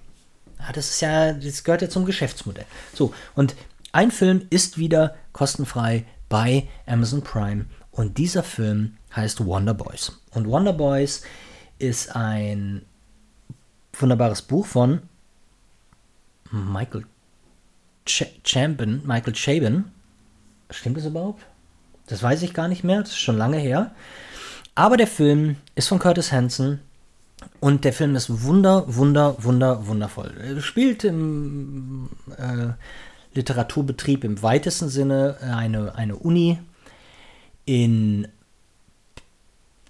[0.59, 2.65] Ja, das ist ja, das gehört ja zum Geschäftsmodell.
[2.93, 3.55] So, und
[3.91, 10.21] ein Film ist wieder kostenfrei bei Amazon Prime und dieser Film heißt Wonder Boys.
[10.31, 11.23] Und Wonder Boys
[11.79, 12.85] ist ein
[13.93, 15.01] wunderbares Buch von
[16.51, 17.05] Michael
[18.05, 19.85] Ch Champion, Michael Chabin.
[20.69, 21.45] Stimmt das überhaupt?
[22.07, 23.91] Das weiß ich gar nicht mehr, das ist schon lange her.
[24.75, 26.79] Aber der Film ist von Curtis Hanson
[27.59, 30.33] und der Film ist wunder, wunder, wunder, wundervoll.
[30.37, 32.73] Er spielt im äh,
[33.33, 36.59] Literaturbetrieb im weitesten Sinne eine, eine Uni
[37.65, 38.27] in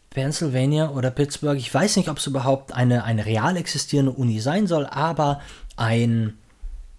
[0.10, 1.58] Pennsylvania oder Pittsburgh.
[1.58, 5.42] Ich weiß nicht, ob es überhaupt eine, eine real existierende Uni sein soll, aber
[5.78, 6.38] ein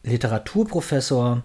[0.02, 1.42] Literaturprofessor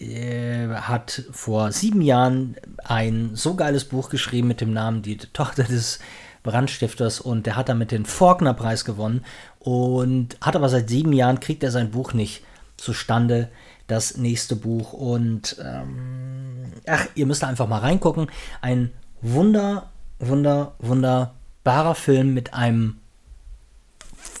[0.00, 5.64] äh, hat vor sieben Jahren ein so geiles Buch geschrieben mit dem Namen Die Tochter
[5.64, 6.00] des
[6.42, 9.24] Brandstifters und der hat damit den Faulkner-Preis gewonnen
[9.58, 12.42] und hat aber seit sieben Jahren kriegt er sein Buch nicht
[12.78, 13.50] zustande,
[13.86, 18.30] das nächste Buch und ähm, ach, ihr müsst einfach mal reingucken.
[18.62, 22.96] Ein wunder, wunder, wunderbarer Film mit einem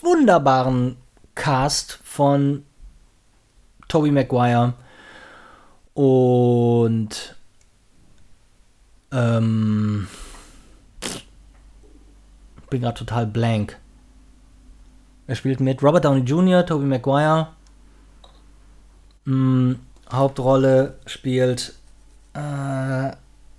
[0.02, 0.96] wunderbaren
[1.34, 2.64] Cast von
[3.88, 4.74] Tobey Maguire,
[5.98, 7.34] und
[9.10, 10.06] ähm,
[12.70, 13.76] bin gerade total blank.
[15.26, 17.48] Er spielt mit Robert Downey Jr., Tobey Maguire.
[19.28, 19.76] Hm,
[20.10, 21.74] Hauptrolle spielt
[22.32, 23.12] äh,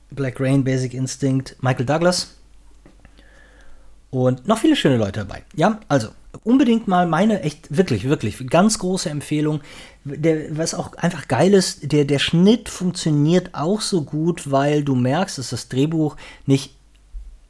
[0.09, 2.33] Black Rain, Basic Instinct, Michael Douglas.
[4.09, 5.43] Und noch viele schöne Leute dabei.
[5.55, 6.07] Ja, also
[6.43, 9.61] unbedingt mal meine echt wirklich, wirklich ganz große Empfehlung.
[10.03, 14.95] Der, was auch einfach geil ist, der, der Schnitt funktioniert auch so gut, weil du
[14.95, 16.15] merkst, dass das Drehbuch
[16.47, 16.73] nicht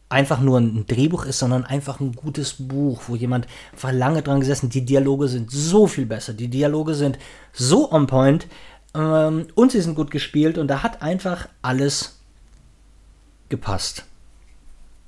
[0.09, 3.47] einfach nur ein Drehbuch ist, sondern einfach ein gutes Buch, wo jemand
[3.79, 4.69] war lange dran gesessen.
[4.69, 6.33] Die Dialoge sind so viel besser.
[6.33, 7.19] Die Dialoge sind
[7.53, 8.47] so on point
[8.95, 12.17] ähm, und sie sind gut gespielt und da hat einfach alles
[13.49, 14.03] gepasst.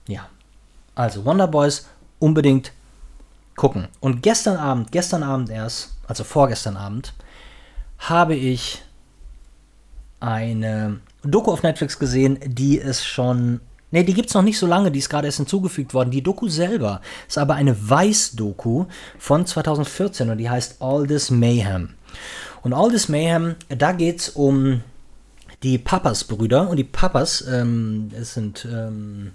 [0.08, 0.30] Ja.
[0.94, 1.88] Also Wonder Boys
[2.20, 2.72] unbedingt
[3.56, 3.88] gucken.
[4.00, 7.14] Und gestern Abend, gestern Abend erst, also vorgestern Abend,
[7.98, 8.84] habe ich
[10.20, 13.62] eine Doku auf Netflix gesehen, die es schon.
[13.92, 16.12] Ne, die gibt es noch nicht so lange, die ist gerade erst hinzugefügt worden.
[16.12, 18.86] Die Doku selber ist aber eine Weiß-Doku
[19.20, 21.96] von 2014 und die heißt All This Mayhem.
[22.62, 24.82] Und All This Mayhem, da geht es um
[25.64, 26.70] die Papas-Brüder.
[26.70, 28.68] Und die Papas, ähm, es sind.
[28.72, 29.32] Ähm,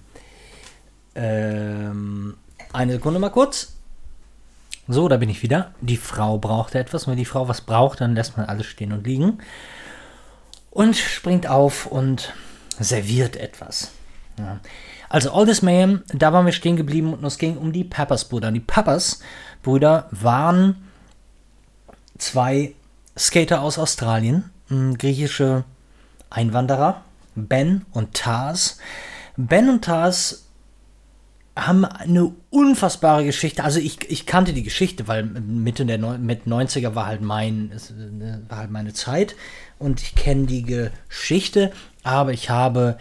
[1.15, 2.37] ähm,
[2.73, 3.73] eine Sekunde mal kurz.
[4.89, 5.75] So, da bin ich wieder.
[5.81, 7.09] Die Frau brauchte etwas.
[7.09, 9.39] Wenn die Frau was braucht, dann lässt man alles stehen und liegen.
[10.71, 12.35] Und springt auf und
[12.79, 13.93] serviert etwas.
[14.39, 14.61] Ja.
[15.09, 18.51] Also This Mayhem, da waren wir stehen geblieben und es ging um die Peppers-Brüder.
[18.53, 20.77] Die Peppers-Brüder waren
[22.19, 22.75] zwei
[23.17, 25.65] Skater aus Australien, griechische
[26.29, 27.03] Einwanderer,
[27.35, 28.79] Ben und Tars.
[29.37, 30.47] Ben und Tars
[31.57, 33.65] haben eine unfassbare Geschichte.
[33.65, 37.73] Also ich, ich kannte die Geschichte, weil Mitte der mit 90er war halt mein
[38.49, 39.37] war halt meine Zeit
[39.79, 41.73] und ich kenne die Geschichte,
[42.03, 42.99] aber ich habe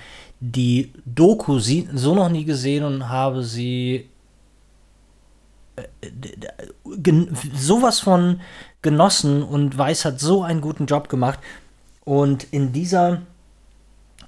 [0.51, 4.09] die Doku so noch nie gesehen und habe sie
[5.75, 5.87] äh,
[7.53, 8.41] sowas von
[8.81, 11.39] genossen und Weiß hat so einen guten Job gemacht.
[12.03, 13.23] Und in dieser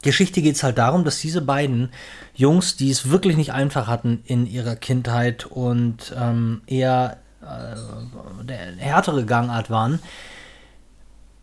[0.01, 1.89] Geschichte geht es halt darum, dass diese beiden
[2.34, 8.75] Jungs, die es wirklich nicht einfach hatten in ihrer Kindheit und ähm, eher äh, der
[8.77, 9.99] härtere Gangart waren,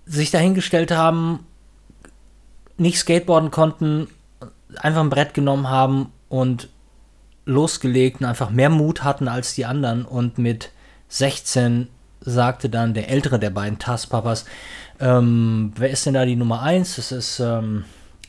[0.07, 1.47] sich dahingestellt haben,
[2.77, 4.09] nicht skateboarden konnten,
[4.79, 6.69] einfach ein Brett genommen haben und
[7.47, 10.71] losgelegt und einfach mehr Mut hatten als die anderen und mit
[11.09, 11.89] 16
[12.21, 14.47] sagte dann der ältere der beiden Tasspapas,
[15.01, 16.97] ähm, wer ist denn da die Nummer 1?
[16.97, 17.85] Das ist ähm,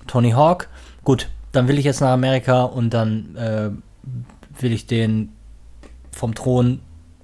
[0.08, 0.67] Tony Hawk.
[1.03, 3.69] Gut, dann will ich jetzt nach Amerika und dann äh,
[4.62, 5.31] will ich den
[6.12, 6.81] vom Thron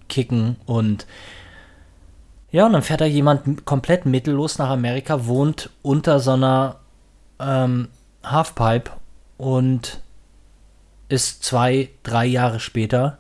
[0.08, 1.06] kicken und
[2.52, 6.76] ja, und dann fährt da jemand komplett mittellos nach Amerika, wohnt unter so einer
[7.40, 7.88] ähm,
[8.24, 8.92] Halfpipe
[9.42, 10.02] und
[11.10, 13.18] ist zwei, drei Jahre später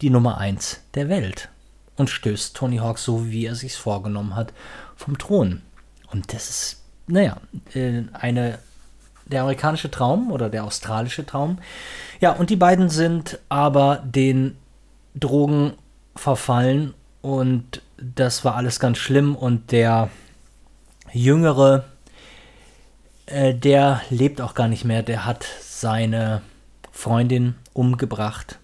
[0.00, 1.48] die Nummer eins der Welt
[1.96, 4.52] und stößt Tony Hawk so, wie er sich's vorgenommen hat,
[4.94, 5.62] vom Thron.
[6.12, 7.38] Und das ist, naja,
[7.74, 8.60] äh, eine
[9.26, 11.58] der amerikanische Traum oder der australische Traum.
[12.20, 14.56] Ja, und die beiden sind aber den
[15.16, 15.72] Drogen
[16.14, 20.10] verfallen und das war alles ganz schlimm und der
[21.12, 21.86] jüngere,
[23.26, 26.42] äh, der lebt auch gar nicht mehr, der hat seine
[26.92, 28.58] Freundin umgebracht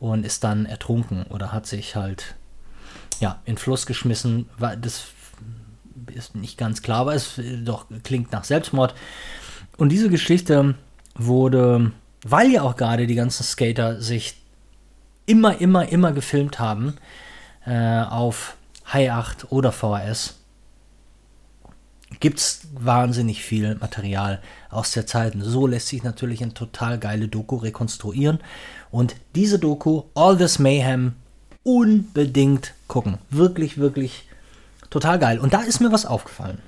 [0.00, 2.34] und ist dann ertrunken oder hat sich halt
[3.20, 4.48] ja in Fluss geschmissen.
[4.58, 5.06] Das
[6.14, 8.94] ist nicht ganz klar, aber es doch klingt nach Selbstmord.
[9.76, 10.74] Und diese Geschichte
[11.14, 11.92] wurde,
[12.24, 14.36] weil ja auch gerade die ganzen Skater sich
[15.26, 16.96] immer, immer, immer gefilmt haben
[17.66, 18.56] äh, auf
[18.92, 20.38] High 8 oder VHS,
[22.20, 25.34] gibt es wahnsinnig viel Material aus der Zeit.
[25.38, 28.40] So lässt sich natürlich eine total geile Doku rekonstruieren.
[28.90, 31.14] Und diese Doku, All This Mayhem,
[31.62, 33.18] unbedingt gucken.
[33.30, 34.28] Wirklich, wirklich
[34.90, 35.38] total geil.
[35.40, 36.58] Und da ist mir was aufgefallen.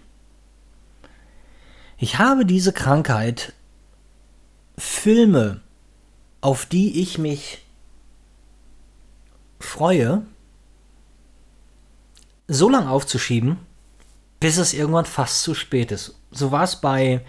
[1.99, 3.53] Ich habe diese Krankheit,
[4.77, 5.61] Filme,
[6.41, 7.63] auf die ich mich
[9.59, 10.23] freue,
[12.49, 13.59] so lange aufzuschieben,
[14.41, 16.19] bis es irgendwann fast zu spät ist.
[16.31, 17.23] So war es bei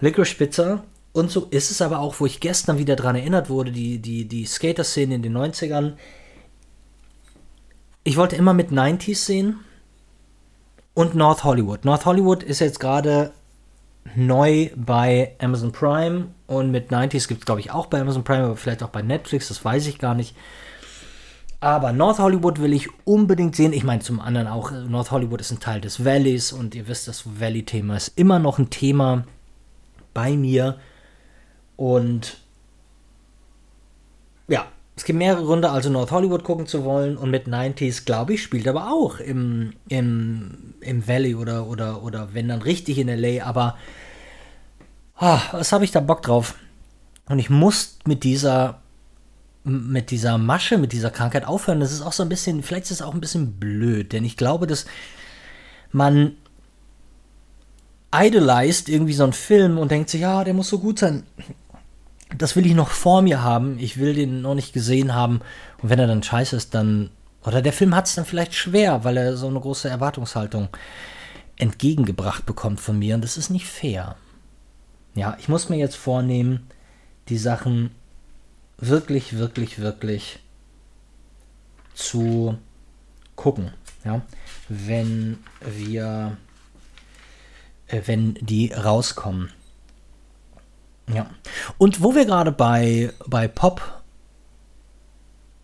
[0.00, 3.70] Licorice Pizza und so ist es aber auch, wo ich gestern wieder daran erinnert wurde,
[3.70, 5.94] die, die, die Skater-Szene in den 90ern.
[8.04, 9.60] Ich wollte immer mit 90s sehen
[10.94, 11.84] und North Hollywood.
[11.84, 13.32] North Hollywood ist jetzt gerade
[14.16, 18.44] neu bei Amazon Prime und mit 90s gibt es, glaube ich, auch bei Amazon Prime,
[18.44, 20.34] aber vielleicht auch bei Netflix, das weiß ich gar nicht.
[21.62, 23.72] Aber North Hollywood will ich unbedingt sehen.
[23.72, 27.06] Ich meine, zum anderen auch, North Hollywood ist ein Teil des Valleys und ihr wisst,
[27.06, 29.22] das Valley-Thema ist immer noch ein Thema
[30.12, 30.80] bei mir.
[31.76, 32.38] Und
[34.48, 34.64] ja,
[34.96, 38.42] es gibt mehrere Gründe, also North Hollywood gucken zu wollen und mit 90s, glaube ich,
[38.42, 43.44] spielt aber auch im, im, im Valley oder, oder, oder wenn dann richtig in LA,
[43.44, 43.76] aber
[45.14, 46.56] ah, was habe ich da Bock drauf?
[47.26, 48.81] Und ich muss mit dieser
[49.64, 51.80] mit dieser Masche, mit dieser Krankheit aufhören.
[51.80, 54.36] Das ist auch so ein bisschen, vielleicht ist es auch ein bisschen blöd, denn ich
[54.36, 54.86] glaube, dass
[55.92, 56.32] man
[58.14, 61.22] idolized irgendwie so einen Film und denkt sich, ja, der muss so gut sein
[62.38, 63.78] das will ich noch vor mir haben.
[63.78, 65.40] Ich will den noch nicht gesehen haben.
[65.82, 67.10] Und wenn er dann scheiße ist, dann.
[67.44, 70.68] Oder der Film hat es dann vielleicht schwer, weil er so eine große Erwartungshaltung
[71.56, 73.16] entgegengebracht bekommt von mir.
[73.16, 74.16] Und das ist nicht fair.
[75.14, 76.68] Ja, ich muss mir jetzt vornehmen,
[77.28, 77.90] die Sachen
[78.82, 80.40] wirklich, wirklich, wirklich
[81.94, 82.58] zu
[83.36, 83.72] gucken,
[84.04, 84.22] ja,
[84.68, 86.36] wenn wir,
[87.86, 89.50] äh, wenn die rauskommen.
[91.12, 91.30] Ja.
[91.78, 94.02] Und wo wir gerade bei, bei Pop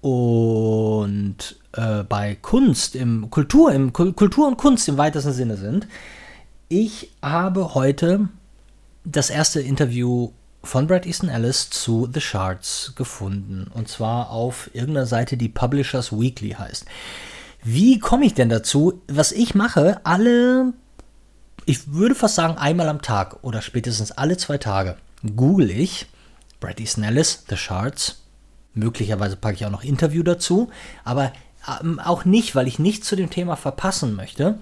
[0.00, 5.88] und äh, bei Kunst, im Kultur, im Kultur und Kunst im weitesten Sinne sind,
[6.68, 8.28] ich habe heute
[9.04, 10.30] das erste Interview
[10.68, 13.70] von Brad Easton Ellis zu The Shards gefunden.
[13.72, 16.84] Und zwar auf irgendeiner Seite, die Publishers Weekly heißt.
[17.64, 19.00] Wie komme ich denn dazu?
[19.08, 20.74] Was ich mache, alle,
[21.64, 24.96] ich würde fast sagen einmal am Tag oder spätestens alle zwei Tage,
[25.34, 26.06] google ich
[26.60, 28.22] Brad Easton Ellis, The Shards.
[28.74, 30.68] Möglicherweise packe ich auch noch Interview dazu,
[31.02, 31.32] aber
[31.80, 34.58] ähm, auch nicht, weil ich nichts zu dem Thema verpassen möchte.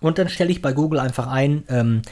[0.00, 2.02] Und dann stelle ich bei Google einfach ein, ähm,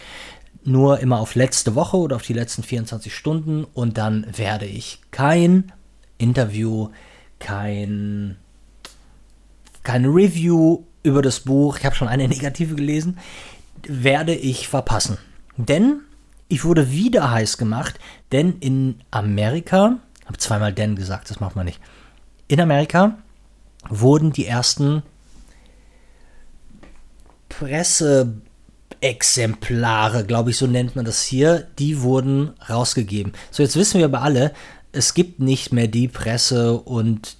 [0.66, 5.00] nur immer auf letzte Woche oder auf die letzten 24 Stunden und dann werde ich
[5.10, 5.72] kein
[6.18, 6.90] Interview,
[7.38, 8.36] kein,
[9.82, 13.18] keine Review über das Buch, ich habe schon eine negative gelesen,
[13.86, 15.18] werde ich verpassen.
[15.56, 16.00] Denn
[16.48, 17.98] ich wurde wieder heiß gemacht,
[18.32, 21.80] denn in Amerika, habe zweimal denn gesagt, das macht man nicht.
[22.48, 23.18] In Amerika
[23.88, 25.02] wurden die ersten
[27.48, 28.40] Presse
[29.04, 33.34] Exemplare, glaube ich, so nennt man das hier, die wurden rausgegeben.
[33.50, 34.54] So, jetzt wissen wir aber alle,
[34.92, 37.36] es gibt nicht mehr die Presse und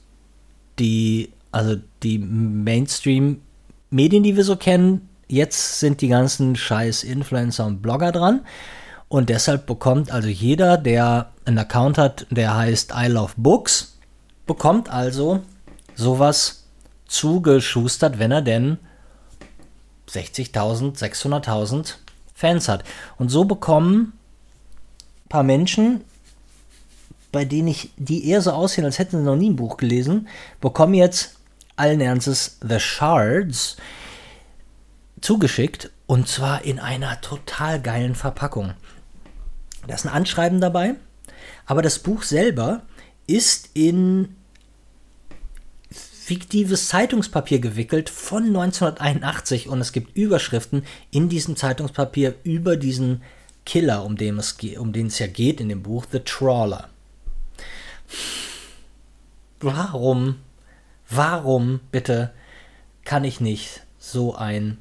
[0.79, 5.09] die, also die Mainstream-Medien, die wir so kennen.
[5.27, 8.43] Jetzt sind die ganzen scheiß Influencer und Blogger dran.
[9.09, 13.97] Und deshalb bekommt also jeder, der einen Account hat, der heißt I Love Books,
[14.47, 15.41] bekommt also
[15.95, 16.67] sowas
[17.07, 18.77] zugeschustert, wenn er denn
[20.11, 21.95] 60.000, 600.000
[22.35, 22.85] Fans hat.
[23.17, 24.13] Und so bekommen
[25.25, 26.05] ein paar Menschen,
[27.33, 30.29] bei denen ich, die eher so aussehen, als hätten sie noch nie ein Buch gelesen,
[30.61, 31.37] bekommen jetzt
[31.77, 33.77] allen Ernstes The Shards
[35.21, 38.75] zugeschickt und zwar in einer total geilen Verpackung.
[39.87, 40.95] Da ist ein Anschreiben dabei,
[41.67, 42.83] aber das Buch selber
[43.27, 44.37] ist in
[46.25, 53.23] fiktives Zeitungspapier gewickelt von 1981 und es gibt Überschriften in diesem Zeitungspapier über diesen
[53.67, 56.89] Killer, um den es, um den es ja geht in dem Buch, The Trawler.
[59.61, 60.37] Warum,
[61.11, 62.33] warum bitte
[63.05, 64.79] kann ich nicht so ein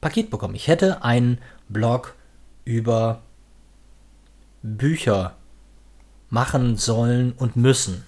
[0.00, 0.54] Paket bekommen?
[0.54, 1.38] Ich hätte einen
[1.68, 2.14] Blog
[2.64, 3.22] über
[4.62, 5.34] Bücher
[6.30, 8.04] machen sollen und müssen.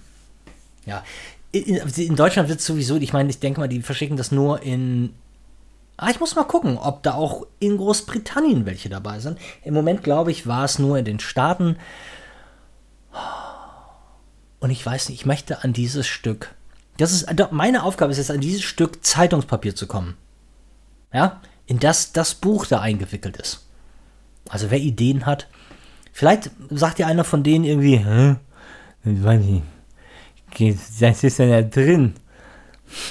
[0.85, 1.03] Ja,
[1.51, 5.13] in Deutschland wird es sowieso, ich meine, ich denke mal, die verschicken das nur in.
[5.95, 9.39] Ah, ich muss mal gucken, ob da auch in Großbritannien welche dabei sind.
[9.63, 11.77] Im Moment, glaube ich, war es nur in den Staaten.
[14.59, 16.53] Und ich weiß nicht, ich möchte an dieses Stück.
[16.97, 20.15] Das ist meine Aufgabe ist jetzt an dieses Stück Zeitungspapier zu kommen.
[21.13, 23.65] Ja, in das das Buch da eingewickelt ist.
[24.49, 25.47] Also wer Ideen hat,
[26.11, 28.35] vielleicht sagt ja einer von denen irgendwie, hä?
[29.03, 29.63] Ich weiß nicht
[30.99, 32.13] das ist ja drin.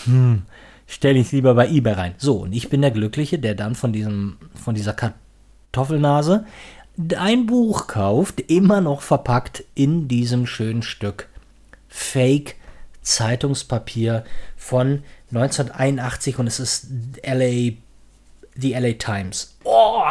[0.05, 0.43] Hm,
[0.87, 2.15] stelle ich lieber bei eBay rein.
[2.19, 6.47] So, und ich bin der Glückliche, der dann von, diesem, von dieser Kartoffelnase
[7.17, 11.29] ein Buch kauft, immer noch verpackt in diesem schönen Stück
[11.89, 12.57] Fake
[13.03, 14.25] Zeitungspapier
[14.57, 16.89] von 1981 und es ist
[17.25, 17.75] LA,
[18.57, 19.55] die LA Times.
[19.65, 20.03] Oh,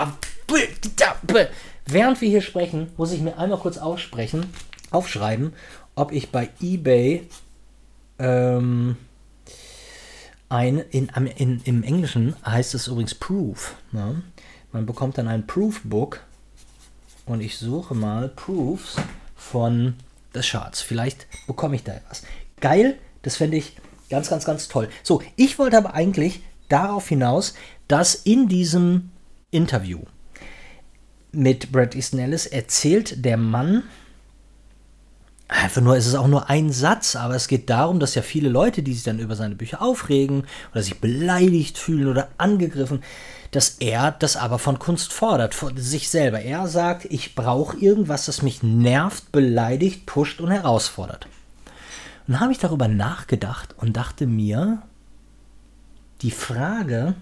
[1.86, 4.46] während wir hier sprechen, muss ich mir einmal kurz aufsprechen,
[4.92, 5.54] aufschreiben
[5.96, 7.28] ob ich bei eBay
[8.20, 8.98] ähm,
[10.50, 13.76] ein, in, in, im Englischen heißt es übrigens Proof.
[13.92, 14.22] Ne?
[14.72, 16.22] Man bekommt dann ein Proof-Book
[17.26, 18.96] und ich suche mal Proofs
[19.36, 19.96] von
[20.34, 20.82] The Charts.
[20.82, 22.24] Vielleicht bekomme ich da etwas.
[22.62, 23.76] Geil, das fände ich
[24.10, 24.90] ganz, ganz, ganz toll.
[25.04, 27.56] So, ich wollte aber eigentlich darauf hinaus,
[27.88, 29.12] dass in diesem
[29.52, 30.02] Interview
[31.32, 33.84] mit Brad Easton Ellis erzählt der Mann,
[35.48, 38.50] Einfach nur, es ist auch nur ein Satz, aber es geht darum, dass ja viele
[38.50, 43.04] Leute, die sich dann über seine Bücher aufregen oder sich beleidigt fühlen oder angegriffen,
[43.52, 46.42] dass er das aber von Kunst fordert, von sich selber.
[46.42, 51.28] Er sagt, ich brauche irgendwas, das mich nervt, beleidigt, pusht und herausfordert.
[52.28, 54.82] Und dann habe ich darüber nachgedacht und dachte mir,
[56.24, 57.14] die Frage,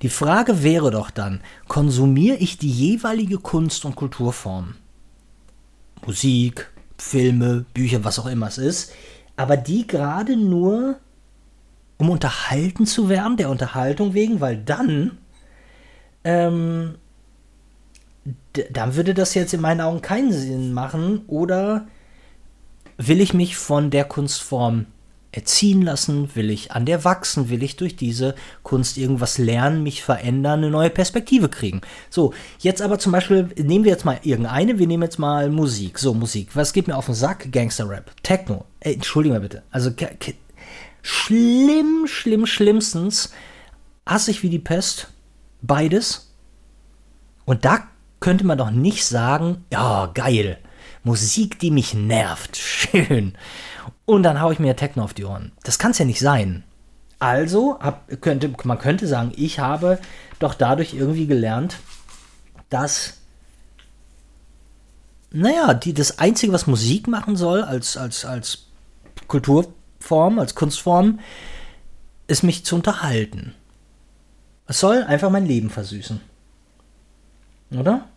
[0.00, 4.74] die Frage wäre doch dann, konsumiere ich die jeweilige Kunst- und Kulturform?
[6.10, 8.92] Musik, Filme, Bücher, was auch immer es ist,
[9.36, 10.96] aber die gerade nur,
[11.98, 15.18] um unterhalten zu werden, der Unterhaltung wegen, weil dann,
[16.24, 16.96] ähm,
[18.72, 21.86] dann würde das jetzt in meinen Augen keinen Sinn machen oder
[22.98, 24.86] will ich mich von der Kunstform
[25.32, 26.34] erziehen lassen?
[26.34, 27.50] Will ich an der wachsen?
[27.50, 31.80] Will ich durch diese Kunst irgendwas lernen, mich verändern, eine neue Perspektive kriegen?
[32.08, 35.98] So, jetzt aber zum Beispiel, nehmen wir jetzt mal irgendeine, wir nehmen jetzt mal Musik.
[35.98, 36.54] So, Musik.
[36.54, 37.50] Was geht mir auf den Sack?
[37.52, 38.10] Gangster-Rap.
[38.22, 38.64] Techno.
[38.80, 39.62] Ey, entschuldige mal bitte.
[39.70, 39.90] Also,
[41.02, 43.32] schlimm, schlimm, schlimmstens
[44.06, 45.08] hasse ich wie die Pest.
[45.62, 46.32] Beides.
[47.44, 47.84] Und da
[48.18, 50.58] könnte man doch nicht sagen, ja, geil.
[51.04, 52.56] Musik, die mich nervt.
[52.58, 53.34] Schön
[54.10, 55.52] und dann haue ich mir Techno auf die Ohren.
[55.62, 56.64] Das kann es ja nicht sein.
[57.20, 60.00] Also hab, könnte, man könnte sagen, ich habe
[60.40, 61.76] doch dadurch irgendwie gelernt,
[62.70, 63.18] dass,
[65.30, 68.66] naja, die, das Einzige, was Musik machen soll, als, als, als
[69.28, 71.20] Kulturform, als Kunstform,
[72.26, 73.54] ist mich zu unterhalten.
[74.66, 76.20] Es soll einfach mein Leben versüßen.
[77.78, 78.08] Oder?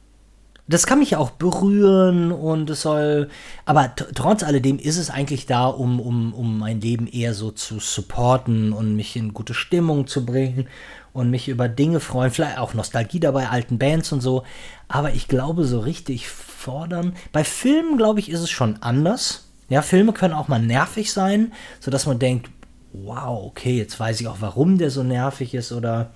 [0.65, 3.29] Das kann mich auch berühren und es soll,
[3.65, 7.79] aber trotz alledem ist es eigentlich da, um, um, um mein Leben eher so zu
[7.79, 10.69] supporten und mich in gute Stimmung zu bringen
[11.11, 14.43] und mich über Dinge freuen, vielleicht auch Nostalgie dabei, alten Bands und so.
[14.87, 17.13] Aber ich glaube, so richtig fordern.
[17.33, 19.49] Bei Filmen, glaube ich, ist es schon anders.
[19.69, 21.51] Ja, Filme können auch mal nervig sein,
[21.81, 22.49] sodass man denkt,
[22.93, 26.11] wow, okay, jetzt weiß ich auch, warum der so nervig ist oder.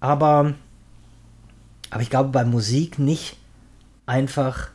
[0.00, 0.54] Aber,
[1.90, 3.36] aber ich glaube, bei Musik nicht
[4.06, 4.70] einfach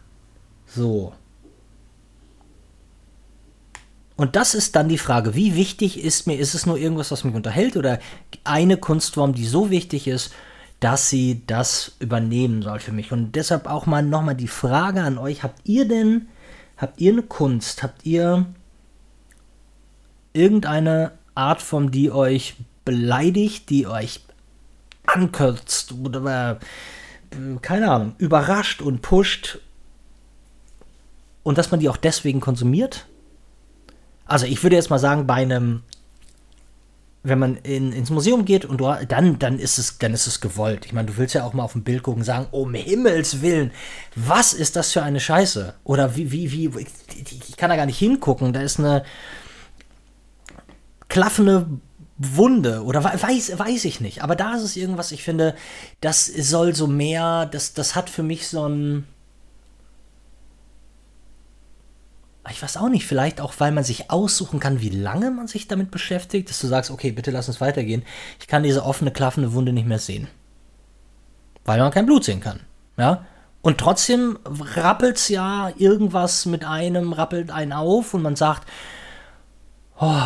[0.66, 1.14] so.
[4.18, 7.24] Und das ist dann die Frage, wie wichtig ist mir, ist es nur irgendwas, was
[7.26, 8.00] mich unterhält oder
[8.46, 10.34] eine Kunstform, die so wichtig ist,
[10.80, 13.12] dass sie das übernehmen soll für mich.
[13.12, 16.28] Und deshalb auch mal nochmal die Frage an euch, habt ihr denn,
[16.78, 18.46] habt ihr eine Kunst, habt ihr
[20.32, 22.56] irgendeine Art von, die euch
[22.86, 24.22] beleidigt, die euch
[25.06, 26.60] ankürzt oder
[27.62, 29.60] keine Ahnung, überrascht und pusht
[31.44, 33.06] und dass man die auch deswegen konsumiert?
[34.26, 35.84] Also ich würde jetzt mal sagen, bei einem,
[37.24, 40.42] wenn man in, ins Museum geht und du, dann, dann ist es, dann ist es
[40.42, 40.86] gewollt.
[40.86, 43.42] Ich meine, du willst ja auch mal auf ein Bild gucken und sagen, um Himmels
[43.42, 43.72] Willen,
[44.16, 45.76] was ist das für eine Scheiße?
[45.84, 49.04] Oder wie, wie, wie, ich kann da gar nicht hingucken, da ist eine
[51.08, 51.68] klaffende
[52.18, 54.24] Wunde oder weiß, weiß ich nicht.
[54.24, 55.56] Aber da ist es irgendwas, ich finde,
[56.02, 59.08] das soll so mehr, das, das hat für mich so ein.
[62.50, 65.68] Ich weiß auch nicht, vielleicht auch, weil man sich aussuchen kann, wie lange man sich
[65.68, 68.04] damit beschäftigt, dass du sagst, okay, bitte lass uns weitergehen.
[68.40, 70.28] Ich kann diese offene, klaffende Wunde nicht mehr sehen.
[71.66, 72.60] Weil man kein Blut sehen kann.
[72.98, 73.26] Ja?
[73.64, 78.70] Und trotzdem rappelt es ja irgendwas mit einem, rappelt einen auf und man sagt,
[80.00, 80.22] oh,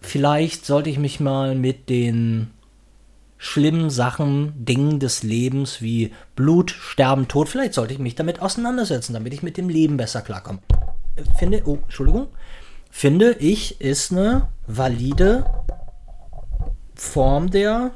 [0.00, 2.50] vielleicht sollte ich mich mal mit den
[3.38, 9.14] schlimmen Sachen, Dingen des Lebens wie Blut, Sterben, Tod, vielleicht sollte ich mich damit auseinandersetzen,
[9.14, 10.58] damit ich mit dem Leben besser klarkomme.
[11.38, 12.28] Finde, oh, Entschuldigung,
[12.90, 15.46] finde ich, ist eine valide
[16.94, 17.92] Form der,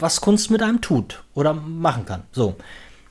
[0.00, 2.24] was Kunst mit einem tut oder machen kann.
[2.32, 2.56] So.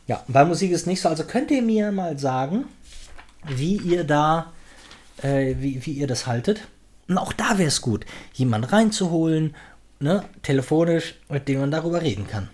[0.08, 1.10] Ja, bei Musik ist nicht so.
[1.10, 2.66] Also könnt ihr mir mal sagen,
[3.48, 4.52] wie ihr da,
[5.22, 6.68] äh, wie, wie ihr das haltet.
[7.08, 9.56] Und auch da wäre es gut, jemanden reinzuholen,
[10.00, 12.50] ne, telefonisch, mit dem man darüber reden kann.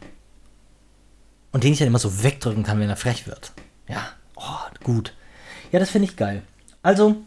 [1.51, 3.51] Und den ich dann immer so wegdrücken kann, wenn er frech wird.
[3.87, 5.13] Ja, oh, gut.
[5.71, 6.43] Ja, das finde ich geil.
[6.81, 7.23] Also,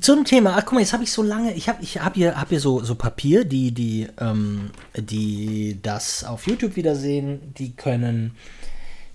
[0.00, 2.38] zum Thema, ach guck mal, jetzt habe ich so lange, ich habe ich hab hier,
[2.38, 7.74] hab hier so, so Papier, die, die, ähm, die das auf YouTube wieder sehen, die
[7.74, 8.36] können,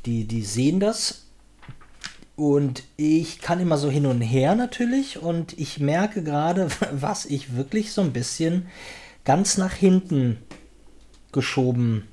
[0.07, 1.28] die, die sehen das
[2.39, 7.57] und ich kann immer so hin und her natürlich und ich merke gerade, was ich
[7.57, 8.67] wirklich so ein bisschen
[9.25, 10.37] ganz nach hinten
[11.33, 12.07] geschoben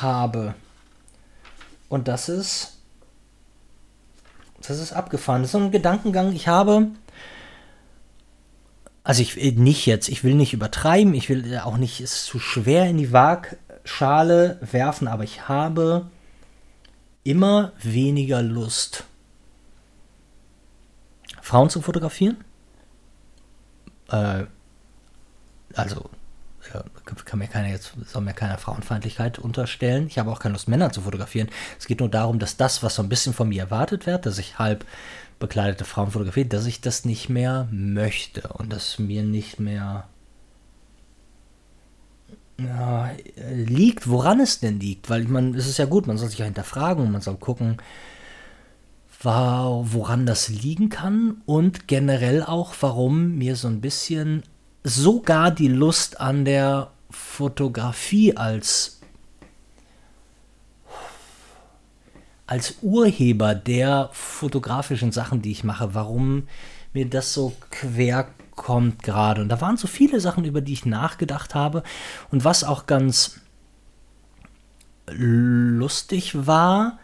[0.00, 0.56] habe.
[1.88, 2.78] Und das ist,
[4.60, 5.42] das ist abgefahren.
[5.42, 6.32] Das ist so ein Gedankengang.
[6.32, 6.88] Ich habe,
[9.04, 12.40] also ich will nicht jetzt, ich will nicht übertreiben, ich will auch nicht es zu
[12.40, 16.10] schwer in die Waagschale werfen, aber ich habe
[17.22, 19.04] immer weniger Lust
[21.42, 22.42] Frauen zu fotografieren.
[24.08, 24.44] Äh,
[25.74, 26.08] also
[27.24, 30.06] kann mir keiner jetzt, soll mir keiner Frauenfeindlichkeit unterstellen.
[30.06, 31.48] Ich habe auch keine Lust, Männer zu fotografieren.
[31.78, 34.38] Es geht nur darum, dass das, was so ein bisschen von mir erwartet wird, dass
[34.38, 34.86] ich halb
[35.40, 40.06] bekleidete Frauen fotografiere, dass ich das nicht mehr möchte und dass mir nicht mehr
[42.58, 43.10] ja,
[43.52, 45.10] liegt, woran es denn liegt.
[45.10, 47.36] Weil ich meine, es ist ja gut, man soll sich ja hinterfragen und man soll
[47.36, 47.78] gucken,
[49.24, 54.42] woran das liegen kann und generell auch, warum mir so ein bisschen
[54.82, 59.00] sogar die Lust an der Fotografie als
[62.46, 66.48] als Urheber der fotografischen Sachen, die ich mache, warum
[66.92, 69.40] mir das so quer kommt gerade.
[69.40, 71.82] Und da waren so viele Sachen, über die ich nachgedacht habe.
[72.30, 73.40] Und was auch ganz
[75.06, 76.98] lustig war,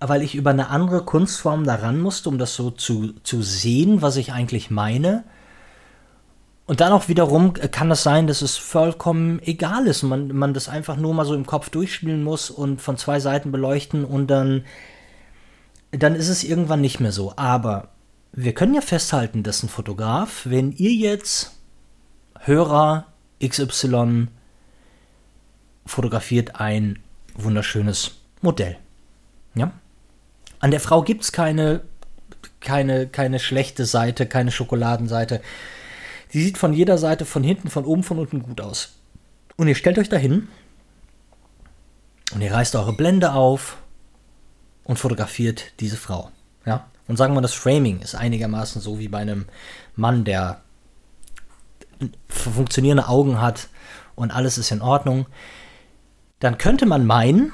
[0.00, 4.16] weil ich über eine andere Kunstform daran musste, um das so zu, zu sehen, was
[4.16, 5.24] ich eigentlich meine.
[6.66, 10.02] Und dann auch wiederum kann es sein, dass es vollkommen egal ist.
[10.02, 13.50] Man, man das einfach nur mal so im Kopf durchspielen muss und von zwei Seiten
[13.50, 14.64] beleuchten und dann,
[15.90, 17.32] dann ist es irgendwann nicht mehr so.
[17.36, 17.88] Aber
[18.32, 21.52] wir können ja festhalten, dass ein Fotograf, wenn ihr jetzt
[22.40, 23.06] Hörer
[23.42, 24.28] XY
[25.86, 26.98] fotografiert ein
[27.34, 28.76] wunderschönes Modell.
[29.54, 29.72] Ja?
[30.60, 31.82] An der Frau gibt es keine,
[32.60, 35.40] keine, keine schlechte Seite, keine Schokoladenseite.
[36.32, 38.94] Die sieht von jeder Seite, von hinten, von oben, von unten gut aus.
[39.56, 40.48] Und ihr stellt euch dahin
[42.32, 43.78] und ihr reißt eure Blende auf
[44.84, 46.30] und fotografiert diese Frau.
[46.66, 46.86] Ja?
[47.06, 49.46] Und sagen wir, das Framing ist einigermaßen so wie bei einem
[49.96, 50.60] Mann, der
[52.28, 53.68] funktionierende Augen hat
[54.14, 55.26] und alles ist in Ordnung.
[56.40, 57.52] Dann könnte man meinen,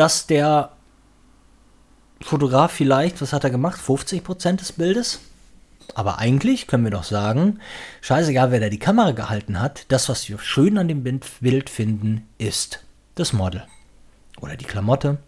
[0.00, 0.70] dass der
[2.22, 5.20] Fotograf vielleicht, was hat er gemacht, 50% des Bildes?
[5.94, 7.60] Aber eigentlich können wir doch sagen,
[8.00, 12.26] scheißegal, wer da die Kamera gehalten hat, das, was wir schön an dem Bild finden,
[12.38, 12.82] ist
[13.14, 13.62] das Model.
[14.40, 15.18] Oder die Klamotte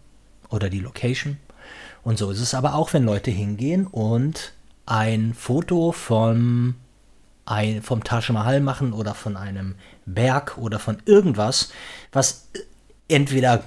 [0.48, 1.36] oder die Location.
[2.02, 4.54] Und so ist es aber auch, wenn Leute hingehen und
[4.86, 6.76] ein Foto vom,
[7.44, 9.74] ein, vom Taj Mahal machen oder von einem
[10.06, 11.70] Berg oder von irgendwas,
[12.10, 12.48] was
[13.06, 13.64] entweder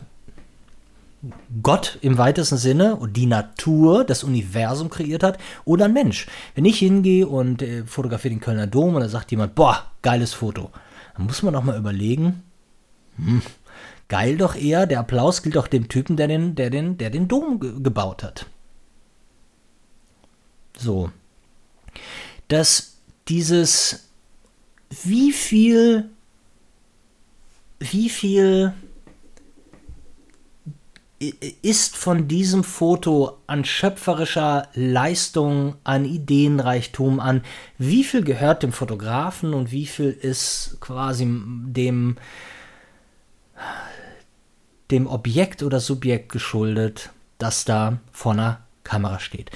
[1.64, 6.28] Gott im weitesten Sinne und die Natur, das Universum kreiert hat oder ein Mensch.
[6.54, 10.34] Wenn ich hingehe und äh, fotografiere den Kölner Dom und da sagt jemand, boah, geiles
[10.34, 10.72] Foto,
[11.16, 12.44] dann muss man doch mal überlegen,
[13.18, 13.42] hm,
[14.08, 17.28] geil doch eher, der Applaus gilt doch dem Typen, der den, der den, der den
[17.28, 18.46] Dom ge gebaut hat.
[20.78, 21.12] So.
[22.48, 22.98] Dass
[23.28, 24.10] dieses,
[25.04, 26.10] wie viel,
[27.80, 28.74] wie viel
[31.20, 37.42] ist von diesem Foto an schöpferischer Leistung, an Ideenreichtum, an
[37.78, 42.18] wie viel gehört dem Fotografen und wie viel ist quasi dem,
[44.92, 49.52] dem Objekt oder Subjekt geschuldet, das da vor einer Kamera steht.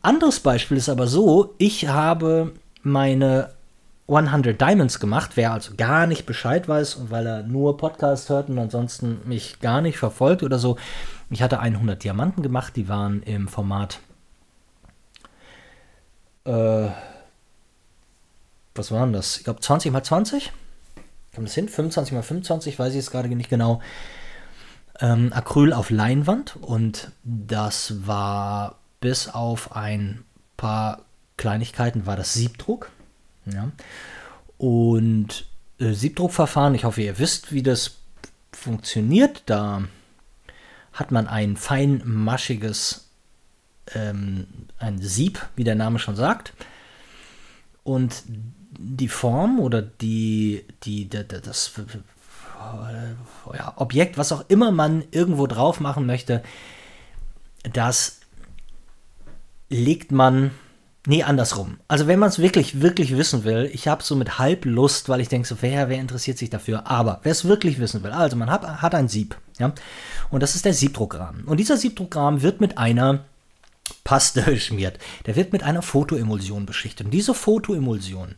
[0.00, 2.52] Anderes Beispiel ist aber so, ich habe
[2.82, 3.50] meine
[4.08, 5.32] 100 Diamonds gemacht.
[5.34, 9.60] Wer also gar nicht Bescheid weiß und weil er nur Podcast hört und ansonsten mich
[9.60, 10.76] gar nicht verfolgt oder so.
[11.30, 14.00] Ich hatte 100 Diamanten gemacht, die waren im Format.
[16.44, 16.88] Äh,
[18.74, 19.38] was waren das?
[19.38, 20.52] Ich glaube 20 mal 20.
[21.34, 21.68] Kommt das hin?
[21.68, 23.80] 25 mal 25, weiß ich jetzt gerade nicht genau.
[25.00, 30.24] Ähm, Acryl auf Leinwand und das war bis auf ein
[30.56, 31.00] paar
[31.36, 32.90] Kleinigkeiten war das Siebdruck.
[33.46, 33.70] Ja.
[34.58, 35.46] Und
[35.78, 37.98] äh, Siebdruckverfahren, ich hoffe, ihr wisst, wie das
[38.52, 39.42] funktioniert.
[39.46, 39.82] Da
[40.92, 43.08] hat man ein feinmaschiges
[43.94, 44.46] ähm,
[44.78, 46.52] ein Sieb, wie der Name schon sagt.
[47.82, 51.72] Und die Form oder die, die, die das
[53.52, 56.42] ja, Objekt, was auch immer man irgendwo drauf machen möchte,
[57.62, 58.20] das
[59.68, 60.50] legt man
[61.06, 61.76] Nee, andersrum.
[61.86, 65.20] Also wenn man es wirklich, wirklich wissen will, ich habe so mit halb Lust, weil
[65.20, 66.86] ich denke so, wer, wer interessiert sich dafür?
[66.86, 69.74] Aber wer es wirklich wissen will, also man hat, hat ein Sieb, ja,
[70.30, 71.44] und das ist der Siebdruckrahmen.
[71.44, 73.24] Und dieser Siebdruckrahmen wird mit einer
[74.02, 74.98] Paste beschmiert.
[75.26, 77.06] Der wird mit einer Fotoemulsion beschichtet.
[77.06, 78.34] Und diese Fotoemulsion,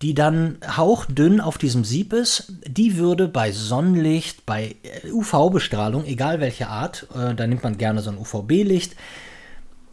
[0.00, 6.40] die dann hauchdünn auf diesem Sieb ist, die würde bei Sonnenlicht, bei äh, UV-Bestrahlung, egal
[6.40, 8.96] welche Art, äh, da nimmt man gerne so ein UVB-Licht,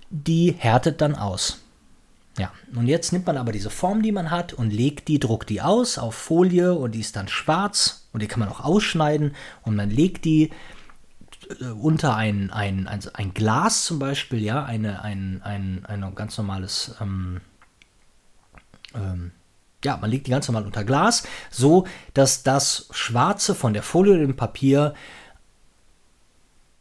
[0.10, 1.60] die härtet dann aus.
[2.38, 5.49] Ja, und jetzt nimmt man aber diese Form, die man hat, und legt die, druckt
[5.49, 9.36] die aus auf Folie und die ist dann schwarz und die kann man auch ausschneiden
[9.63, 10.51] und man legt die
[11.59, 16.38] äh, unter ein, ein, ein, ein, Glas zum Beispiel, ja, eine, ein, ein, ein ganz
[16.38, 17.41] normales, ähm,
[18.95, 19.32] ähm,
[19.84, 24.17] ja, man legt die ganz normal unter Glas, so dass das Schwarze von der Folie
[24.17, 24.93] dem Papier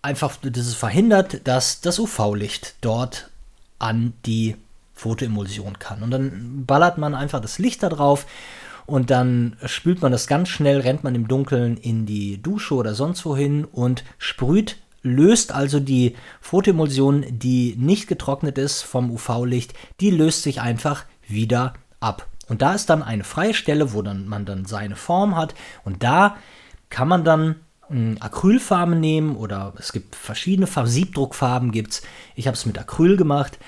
[0.00, 3.30] einfach, das verhindert, dass das UV-Licht dort
[3.78, 4.56] an die
[5.00, 6.02] Fotoemulsion kann.
[6.02, 8.26] Und dann ballert man einfach das Licht da drauf
[8.86, 12.94] und dann spült man das ganz schnell, rennt man im Dunkeln in die Dusche oder
[12.94, 20.10] sonst wohin und sprüht, löst also die Fotoemulsion, die nicht getrocknet ist vom UV-Licht, die
[20.10, 22.26] löst sich einfach wieder ab.
[22.48, 26.02] Und da ist dann eine freie Stelle, wo dann man dann seine Form hat und
[26.02, 26.36] da
[26.90, 27.56] kann man dann
[28.20, 32.02] Acrylfarben nehmen oder es gibt verschiedene Farben, Siebdruckfarben gibt es.
[32.36, 33.58] Ich habe es mit Acryl gemacht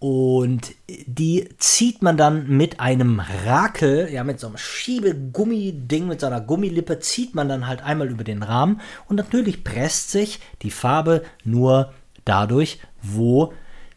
[0.00, 6.28] und die zieht man dann mit einem Rakel, ja, mit so einem Schiebegummi-Ding, mit so
[6.28, 10.70] einer Gummilippe, zieht man dann halt einmal über den Rahmen und natürlich presst sich die
[10.70, 11.92] Farbe nur
[12.24, 13.52] dadurch, wo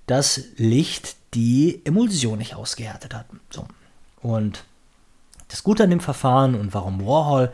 [0.08, 3.28] das Licht die Emulsion nicht ausgehärtet hat.
[3.52, 3.68] So.
[4.22, 4.64] Und
[5.50, 7.52] das Gute an dem Verfahren und warum Warhol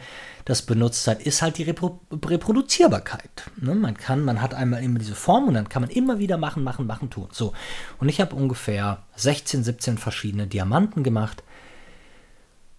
[0.48, 3.52] das benutzt hat, ist halt die Repro Reproduzierbarkeit.
[3.58, 3.76] Ne?
[3.76, 6.64] Man kann, man hat einmal immer diese Form und dann kann man immer wieder machen,
[6.64, 7.28] machen, machen, tun.
[7.34, 7.52] So.
[8.00, 11.44] Und ich habe ungefähr 16, 17 verschiedene Diamanten gemacht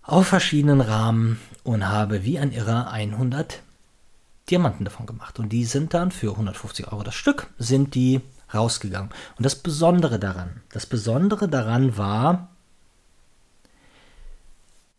[0.00, 3.60] auf verschiedenen Rahmen und habe wie ein Irrer 100
[4.48, 5.38] Diamanten davon gemacht.
[5.38, 8.22] Und die sind dann für 150 Euro das Stück, sind die
[8.54, 9.10] rausgegangen.
[9.36, 12.48] Und das Besondere daran, das Besondere daran war,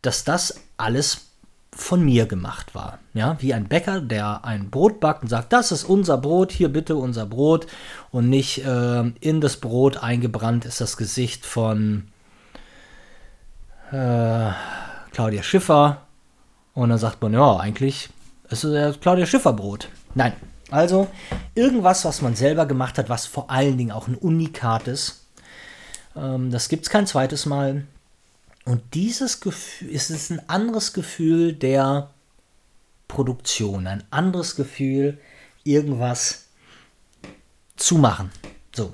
[0.02, 1.29] dass das alles
[1.72, 2.98] von mir gemacht war.
[3.14, 6.68] Ja, wie ein Bäcker, der ein Brot backt und sagt, das ist unser Brot, hier
[6.68, 7.66] bitte unser Brot
[8.10, 12.08] und nicht äh, in das Brot eingebrannt ist das Gesicht von
[13.92, 14.50] äh,
[15.12, 16.02] Claudia Schiffer
[16.74, 18.08] und dann sagt man, ja, eigentlich
[18.48, 19.88] ist es ja Claudia Schiffer Brot.
[20.14, 20.32] Nein,
[20.70, 21.08] also
[21.54, 25.26] irgendwas, was man selber gemacht hat, was vor allen Dingen auch ein Unikat ist.
[26.16, 27.84] Ähm, das gibt es kein zweites Mal.
[28.70, 32.10] Und dieses Gefühl ist es ein anderes Gefühl der
[33.08, 35.18] Produktion, ein anderes Gefühl,
[35.64, 36.44] irgendwas
[37.74, 38.30] zu machen.
[38.72, 38.92] So,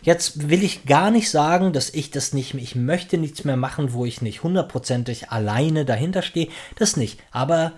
[0.00, 3.92] jetzt will ich gar nicht sagen, dass ich das nicht ich möchte nichts mehr machen,
[3.92, 6.48] wo ich nicht hundertprozentig alleine dahinter stehe.
[6.76, 7.20] Das nicht.
[7.30, 7.72] Aber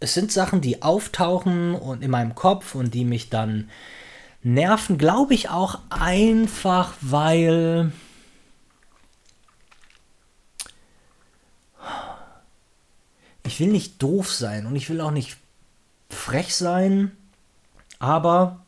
[0.00, 3.68] es sind Sachen, die auftauchen und in meinem Kopf und die mich dann
[4.42, 7.92] nerven, glaube ich auch einfach, weil
[13.46, 15.36] ich will nicht doof sein und ich will auch nicht
[16.10, 17.12] frech sein,
[17.98, 18.64] aber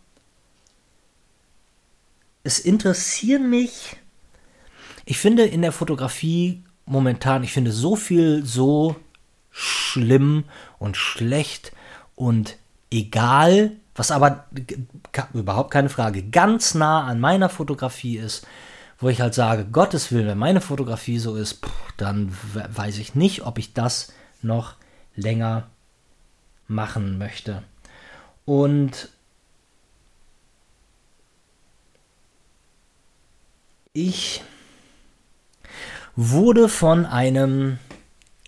[2.43, 3.97] es interessieren mich.
[5.05, 8.97] Ich finde in der Fotografie momentan, ich finde so viel so
[9.51, 10.45] schlimm
[10.79, 11.73] und schlecht
[12.15, 12.57] und
[12.91, 14.47] egal, was aber
[15.35, 18.47] überhaupt keine Frage ganz nah an meiner Fotografie ist,
[18.99, 21.61] wo ich halt sage, Gottes Willen, wenn meine Fotografie so ist,
[21.97, 24.13] dann weiß ich nicht, ob ich das
[24.43, 24.77] noch
[25.15, 25.69] länger
[26.69, 27.63] machen möchte.
[28.45, 29.09] Und
[33.93, 34.43] ich
[36.15, 37.79] wurde von einem,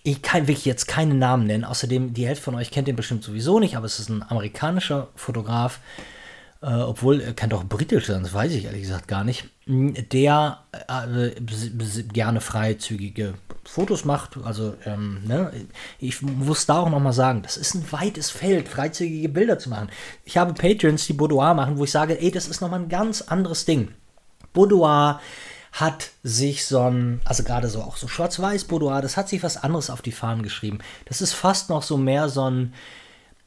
[0.03, 3.23] ich kann wirklich jetzt keinen Namen nennen, außerdem die Hälfte von euch kennt den bestimmt
[3.23, 5.79] sowieso nicht, aber es ist ein amerikanischer Fotograf,
[6.61, 9.49] äh, obwohl er könnte auch britisch sein, das weiß ich ehrlich gesagt gar nicht,
[10.11, 11.31] der äh,
[12.11, 14.37] gerne freizügige Fotos macht.
[14.43, 15.51] Also, ähm, ne,
[15.99, 19.89] ich muss da auch nochmal sagen, das ist ein weites Feld, freizügige Bilder zu machen.
[20.25, 23.21] Ich habe Patrons, die Boudoir machen, wo ich sage, ey, das ist nochmal ein ganz
[23.21, 23.89] anderes Ding.
[24.53, 25.21] Boudoir
[25.71, 29.55] hat sich so ein, also gerade so auch so schwarz-weiß Boudoir, das hat sich was
[29.55, 30.79] anderes auf die Fahnen geschrieben.
[31.05, 32.73] Das ist fast noch so mehr so ein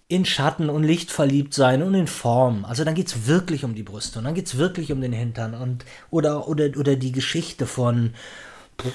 [0.07, 2.65] in Schatten und Licht verliebt sein und in Form.
[2.65, 5.13] Also dann geht es wirklich um die Brüste und dann geht es wirklich um den
[5.13, 8.15] Hintern und oder, oder, oder die Geschichte von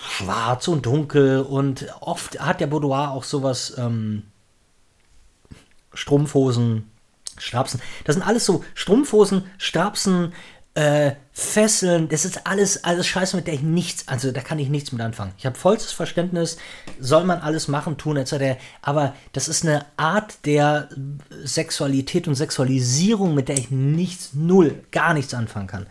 [0.03, 4.23] schwarz und dunkel und oft hat der Boudoir auch sowas ähm,
[5.93, 6.89] Strumpfhosen,
[7.37, 7.81] Strapsen.
[8.03, 10.33] Das sind alles so Strumpfhosen, Strapsen,
[10.75, 14.69] äh, Fesseln, das ist alles, alles Scheiße, mit der ich nichts, also da kann ich
[14.69, 15.33] nichts mit anfangen.
[15.37, 16.57] Ich habe vollstes Verständnis,
[16.99, 18.59] soll man alles machen, tun, etc.
[18.81, 20.89] Aber das ist eine Art der
[21.43, 25.87] Sexualität und Sexualisierung, mit der ich nichts, null, gar nichts anfangen kann.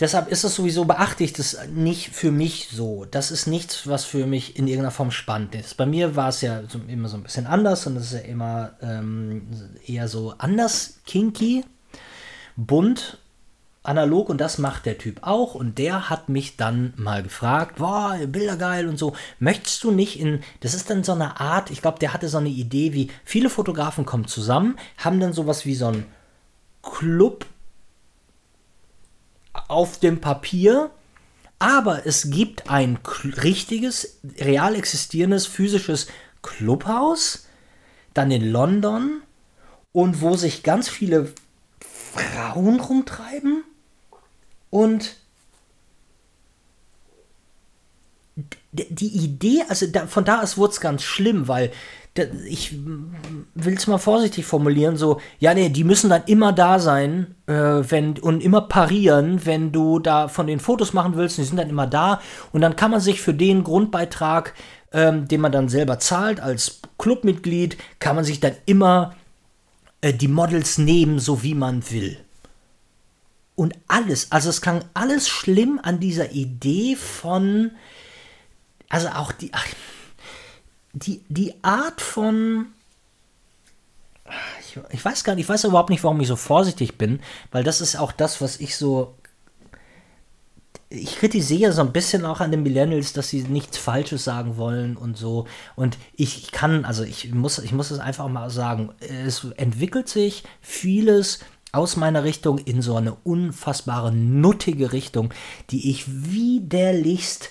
[0.00, 3.04] Deshalb ist es sowieso, beachte ich das nicht für mich so.
[3.04, 5.76] Das ist nichts, was für mich in irgendeiner Form spannend ist.
[5.76, 8.20] Bei mir war es ja so, immer so ein bisschen anders und es ist ja
[8.20, 9.46] immer ähm,
[9.86, 11.64] eher so anders kinky,
[12.56, 13.18] bunt
[13.82, 18.16] analog und das macht der Typ auch und der hat mich dann mal gefragt, boah,
[18.26, 21.82] Bilder geil und so, möchtest du nicht in, das ist dann so eine Art, ich
[21.82, 25.74] glaube, der hatte so eine Idee wie, viele Fotografen kommen zusammen, haben dann sowas wie
[25.74, 26.06] so ein
[26.82, 27.46] Club
[29.68, 30.90] auf dem Papier,
[31.58, 32.98] aber es gibt ein
[33.42, 36.06] richtiges, real existierendes physisches
[36.42, 37.46] Clubhaus,
[38.14, 39.22] dann in London
[39.92, 41.32] und wo sich ganz viele
[42.12, 43.61] Frauen rumtreiben
[44.72, 45.16] und
[48.72, 51.70] die Idee, also da, von da aus wurde es ganz schlimm, weil
[52.46, 52.74] ich
[53.54, 57.52] will es mal vorsichtig formulieren, so, ja, nee, die müssen dann immer da sein, äh,
[57.52, 61.68] wenn, und immer parieren, wenn du da von den Fotos machen willst, die sind dann
[61.68, 64.54] immer da und dann kann man sich für den Grundbeitrag,
[64.92, 69.14] ähm, den man dann selber zahlt als Clubmitglied, kann man sich dann immer
[70.00, 72.16] äh, die Models nehmen, so wie man will.
[73.54, 77.72] Und alles, also es klang alles schlimm an dieser Idee von,
[78.88, 79.50] also auch die,
[80.92, 82.66] die, die Art von.
[84.60, 87.64] Ich, ich, weiß gar nicht, ich weiß überhaupt nicht, warum ich so vorsichtig bin, weil
[87.64, 89.14] das ist auch das, was ich so.
[90.88, 94.98] Ich kritisiere so ein bisschen auch an den Millennials, dass sie nichts Falsches sagen wollen
[94.98, 95.46] und so.
[95.74, 100.44] Und ich kann, also ich muss, ich muss es einfach mal sagen, es entwickelt sich
[100.60, 101.38] vieles
[101.72, 105.32] aus meiner Richtung in so eine unfassbare, nuttige Richtung,
[105.70, 107.50] die ich widerlichst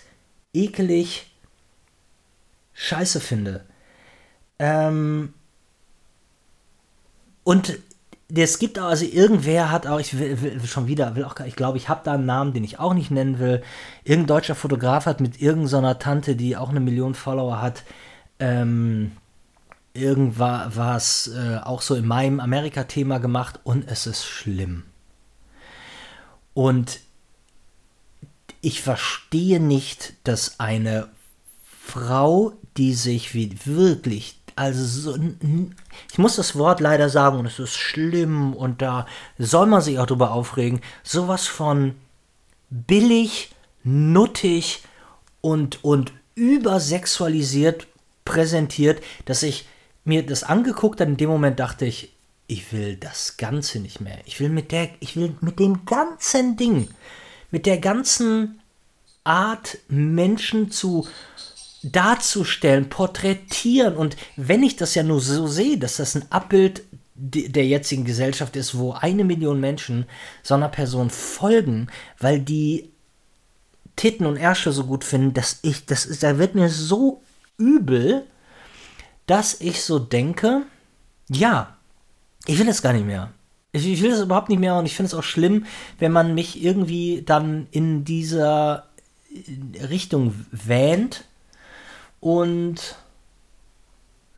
[0.53, 1.31] ekelig
[2.73, 3.65] scheiße finde.
[4.59, 5.33] Ähm,
[7.43, 7.79] und
[8.33, 11.55] es gibt auch, also irgendwer hat auch, ich will, will schon wieder, will auch, ich
[11.55, 13.61] glaube, ich habe da einen Namen, den ich auch nicht nennen will.
[14.03, 17.83] Irgendein deutscher Fotograf hat mit irgendeiner Tante, die auch eine Million Follower hat,
[18.39, 19.11] ähm,
[19.93, 24.83] irgendwas äh, auch so in meinem Amerika-Thema gemacht und es ist schlimm.
[26.53, 26.99] Und
[28.61, 31.09] ich verstehe nicht, dass eine
[31.63, 35.17] Frau, die sich wie wirklich, also so,
[36.11, 39.99] ich muss das Wort leider sagen und es ist schlimm und da soll man sich
[39.99, 41.95] auch drüber aufregen, sowas von
[42.69, 44.83] billig, nuttig
[45.41, 47.87] und, und übersexualisiert
[48.25, 49.65] präsentiert, dass ich
[50.03, 52.13] mir das angeguckt habe, in dem Moment dachte ich,
[52.47, 54.17] ich will das Ganze nicht mehr.
[54.25, 56.89] Ich will mit der, ich will mit dem ganzen Ding,
[57.49, 58.59] mit der ganzen
[59.23, 61.07] Art, Menschen zu
[61.83, 63.95] darzustellen, porträtieren.
[63.95, 66.83] Und wenn ich das ja nur so sehe, dass das ein Abbild
[67.15, 70.05] der jetzigen Gesellschaft ist, wo eine Million Menschen
[70.41, 71.87] so einer Person folgen,
[72.19, 72.89] weil die
[73.95, 77.21] Titten und Ärsche so gut finden, dass ich, das ist, da wird mir so
[77.57, 78.25] übel,
[79.25, 80.63] dass ich so denke,
[81.29, 81.75] ja,
[82.45, 83.31] ich will das gar nicht mehr.
[83.71, 85.65] Ich, ich will das überhaupt nicht mehr und ich finde es auch schlimm,
[85.99, 88.87] wenn man mich irgendwie dann in dieser
[89.89, 91.25] Richtung wähnt
[92.19, 92.97] und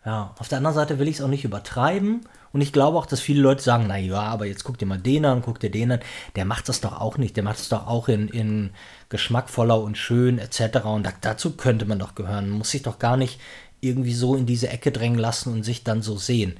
[0.05, 2.21] ja, auf der anderen Seite will ich es auch nicht übertreiben.
[2.51, 4.99] Und ich glaube auch, dass viele Leute sagen, na ja, aber jetzt guck dir mal
[4.99, 5.99] den an, guck dir den an.
[6.35, 7.35] Der macht das doch auch nicht.
[7.35, 8.71] Der macht es doch auch in, in
[9.09, 10.83] geschmackvoller und schön etc.
[10.83, 12.49] Und da, dazu könnte man doch gehören.
[12.49, 13.39] Man muss sich doch gar nicht
[13.83, 16.55] irgendwie so in diese Ecke drängen lassen und sich dann so sehen.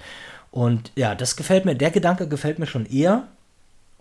[0.51, 3.27] Und ja, das gefällt mir, der Gedanke gefällt mir schon eher.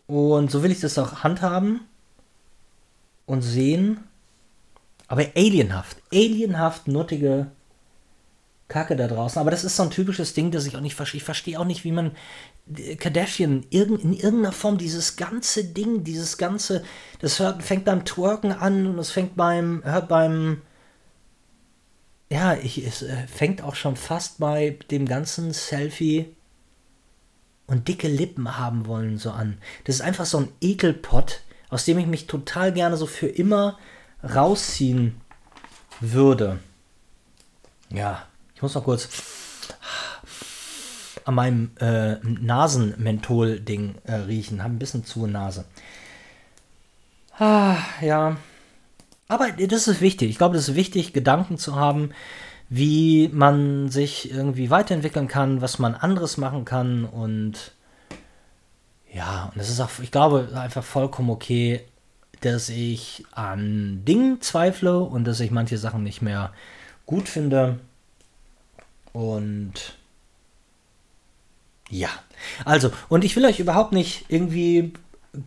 [0.06, 1.80] Und so will ich das auch handhaben
[3.26, 4.00] und sehen.
[5.08, 7.46] Aber alienhaft, alienhaft nuttige
[8.68, 9.38] Kacke da draußen.
[9.38, 11.18] Aber das ist so ein typisches Ding, das ich auch nicht verstehe.
[11.18, 12.12] Ich verstehe auch nicht, wie man
[12.98, 16.82] Kardashian in irgendeiner Form dieses ganze Ding, dieses ganze,
[17.20, 20.62] das hört, fängt beim Twerken an und es fängt beim, hört beim,
[22.32, 26.34] ja, ich, es äh, fängt auch schon fast bei dem ganzen Selfie
[27.66, 29.58] und dicke Lippen haben wollen so an.
[29.84, 33.78] Das ist einfach so ein Ekelpott, aus dem ich mich total gerne so für immer
[34.24, 35.20] rausziehen
[36.00, 36.58] würde.
[37.90, 39.10] Ja, ich muss noch kurz
[41.26, 44.62] an meinem äh, Nasenmenthol-Ding äh, riechen.
[44.62, 45.66] Habe ein bisschen zu Nase.
[47.38, 48.38] Ah, ja.
[49.32, 50.28] Aber das ist wichtig.
[50.28, 52.10] Ich glaube, das ist wichtig, Gedanken zu haben,
[52.68, 57.72] wie man sich irgendwie weiterentwickeln kann, was man anderes machen kann und
[59.10, 61.80] ja, und es ist auch, ich glaube, einfach vollkommen okay,
[62.42, 66.52] dass ich an Dingen zweifle und dass ich manche Sachen nicht mehr
[67.06, 67.78] gut finde.
[69.14, 69.94] Und
[71.88, 72.10] ja,
[72.66, 74.92] also, und ich will euch überhaupt nicht irgendwie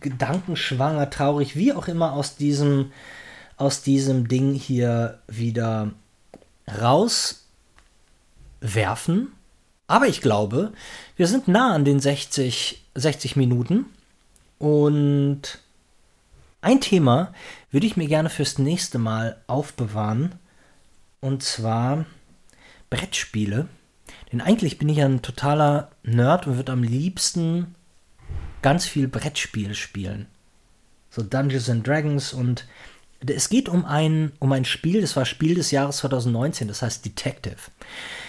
[0.00, 2.90] gedankenschwanger, traurig, wie auch immer aus diesem,
[3.56, 5.92] aus diesem Ding hier wieder
[6.68, 7.42] rauswerfen.
[9.86, 10.72] Aber ich glaube,
[11.16, 13.86] wir sind nah an den 60, 60 Minuten
[14.58, 15.60] und
[16.60, 17.32] ein Thema
[17.70, 20.34] würde ich mir gerne fürs nächste Mal aufbewahren.
[21.20, 22.06] Und zwar
[22.90, 23.68] Brettspiele.
[24.32, 27.74] Denn eigentlich bin ich ja ein totaler Nerd und würde am liebsten
[28.62, 30.26] ganz viel Brettspiel spielen.
[31.10, 32.66] So Dungeons and Dragons und
[33.24, 37.04] es geht um ein, um ein Spiel, das war Spiel des Jahres 2019, das heißt
[37.04, 37.56] Detective.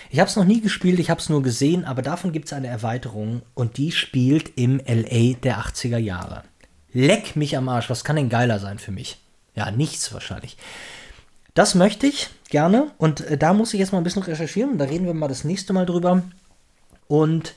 [0.09, 2.53] Ich habe es noch nie gespielt, ich habe es nur gesehen, aber davon gibt es
[2.53, 6.43] eine Erweiterung und die spielt im LA der 80er Jahre.
[6.93, 9.17] Leck mich am Arsch, was kann denn geiler sein für mich?
[9.55, 10.57] Ja, nichts wahrscheinlich.
[11.53, 12.91] Das möchte ich, gerne.
[12.97, 14.77] Und äh, da muss ich jetzt mal ein bisschen recherchieren.
[14.77, 16.23] Da reden wir mal das nächste Mal drüber.
[17.07, 17.55] Und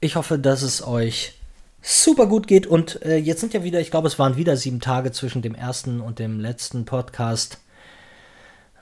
[0.00, 1.34] ich hoffe, dass es euch
[1.82, 2.66] super gut geht.
[2.66, 5.54] Und äh, jetzt sind ja wieder, ich glaube, es waren wieder sieben Tage zwischen dem
[5.54, 7.58] ersten und dem letzten Podcast.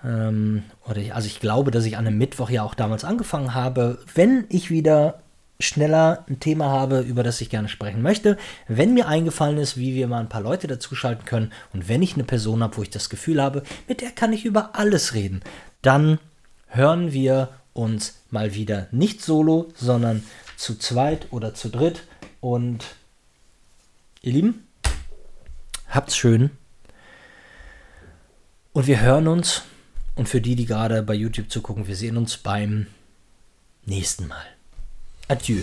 [0.04, 3.54] Ähm, oder ich, also ich glaube, dass ich an einem Mittwoch ja auch damals angefangen
[3.54, 3.98] habe.
[4.14, 5.20] Wenn ich wieder
[5.60, 8.36] schneller ein Thema habe, über das ich gerne sprechen möchte,
[8.68, 12.14] wenn mir eingefallen ist, wie wir mal ein paar Leute dazuschalten können und wenn ich
[12.14, 15.40] eine Person habe, wo ich das Gefühl habe, mit der kann ich über alles reden,
[15.82, 16.20] dann
[16.68, 20.22] hören wir uns mal wieder nicht solo, sondern
[20.56, 22.02] zu zweit oder zu dritt
[22.40, 22.84] und
[24.22, 24.66] ihr Lieben,
[25.88, 26.50] habt's schön
[28.72, 29.62] und wir hören uns
[30.14, 32.86] und für die, die gerade bei YouTube zugucken, wir sehen uns beim
[33.84, 34.46] nächsten Mal.
[35.28, 35.62] Adieu.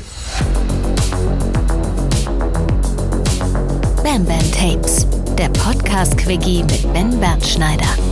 [4.03, 5.07] Bam Bam Tapes,
[5.37, 8.04] der Podcast-Quickie mit Ben Bernschneider.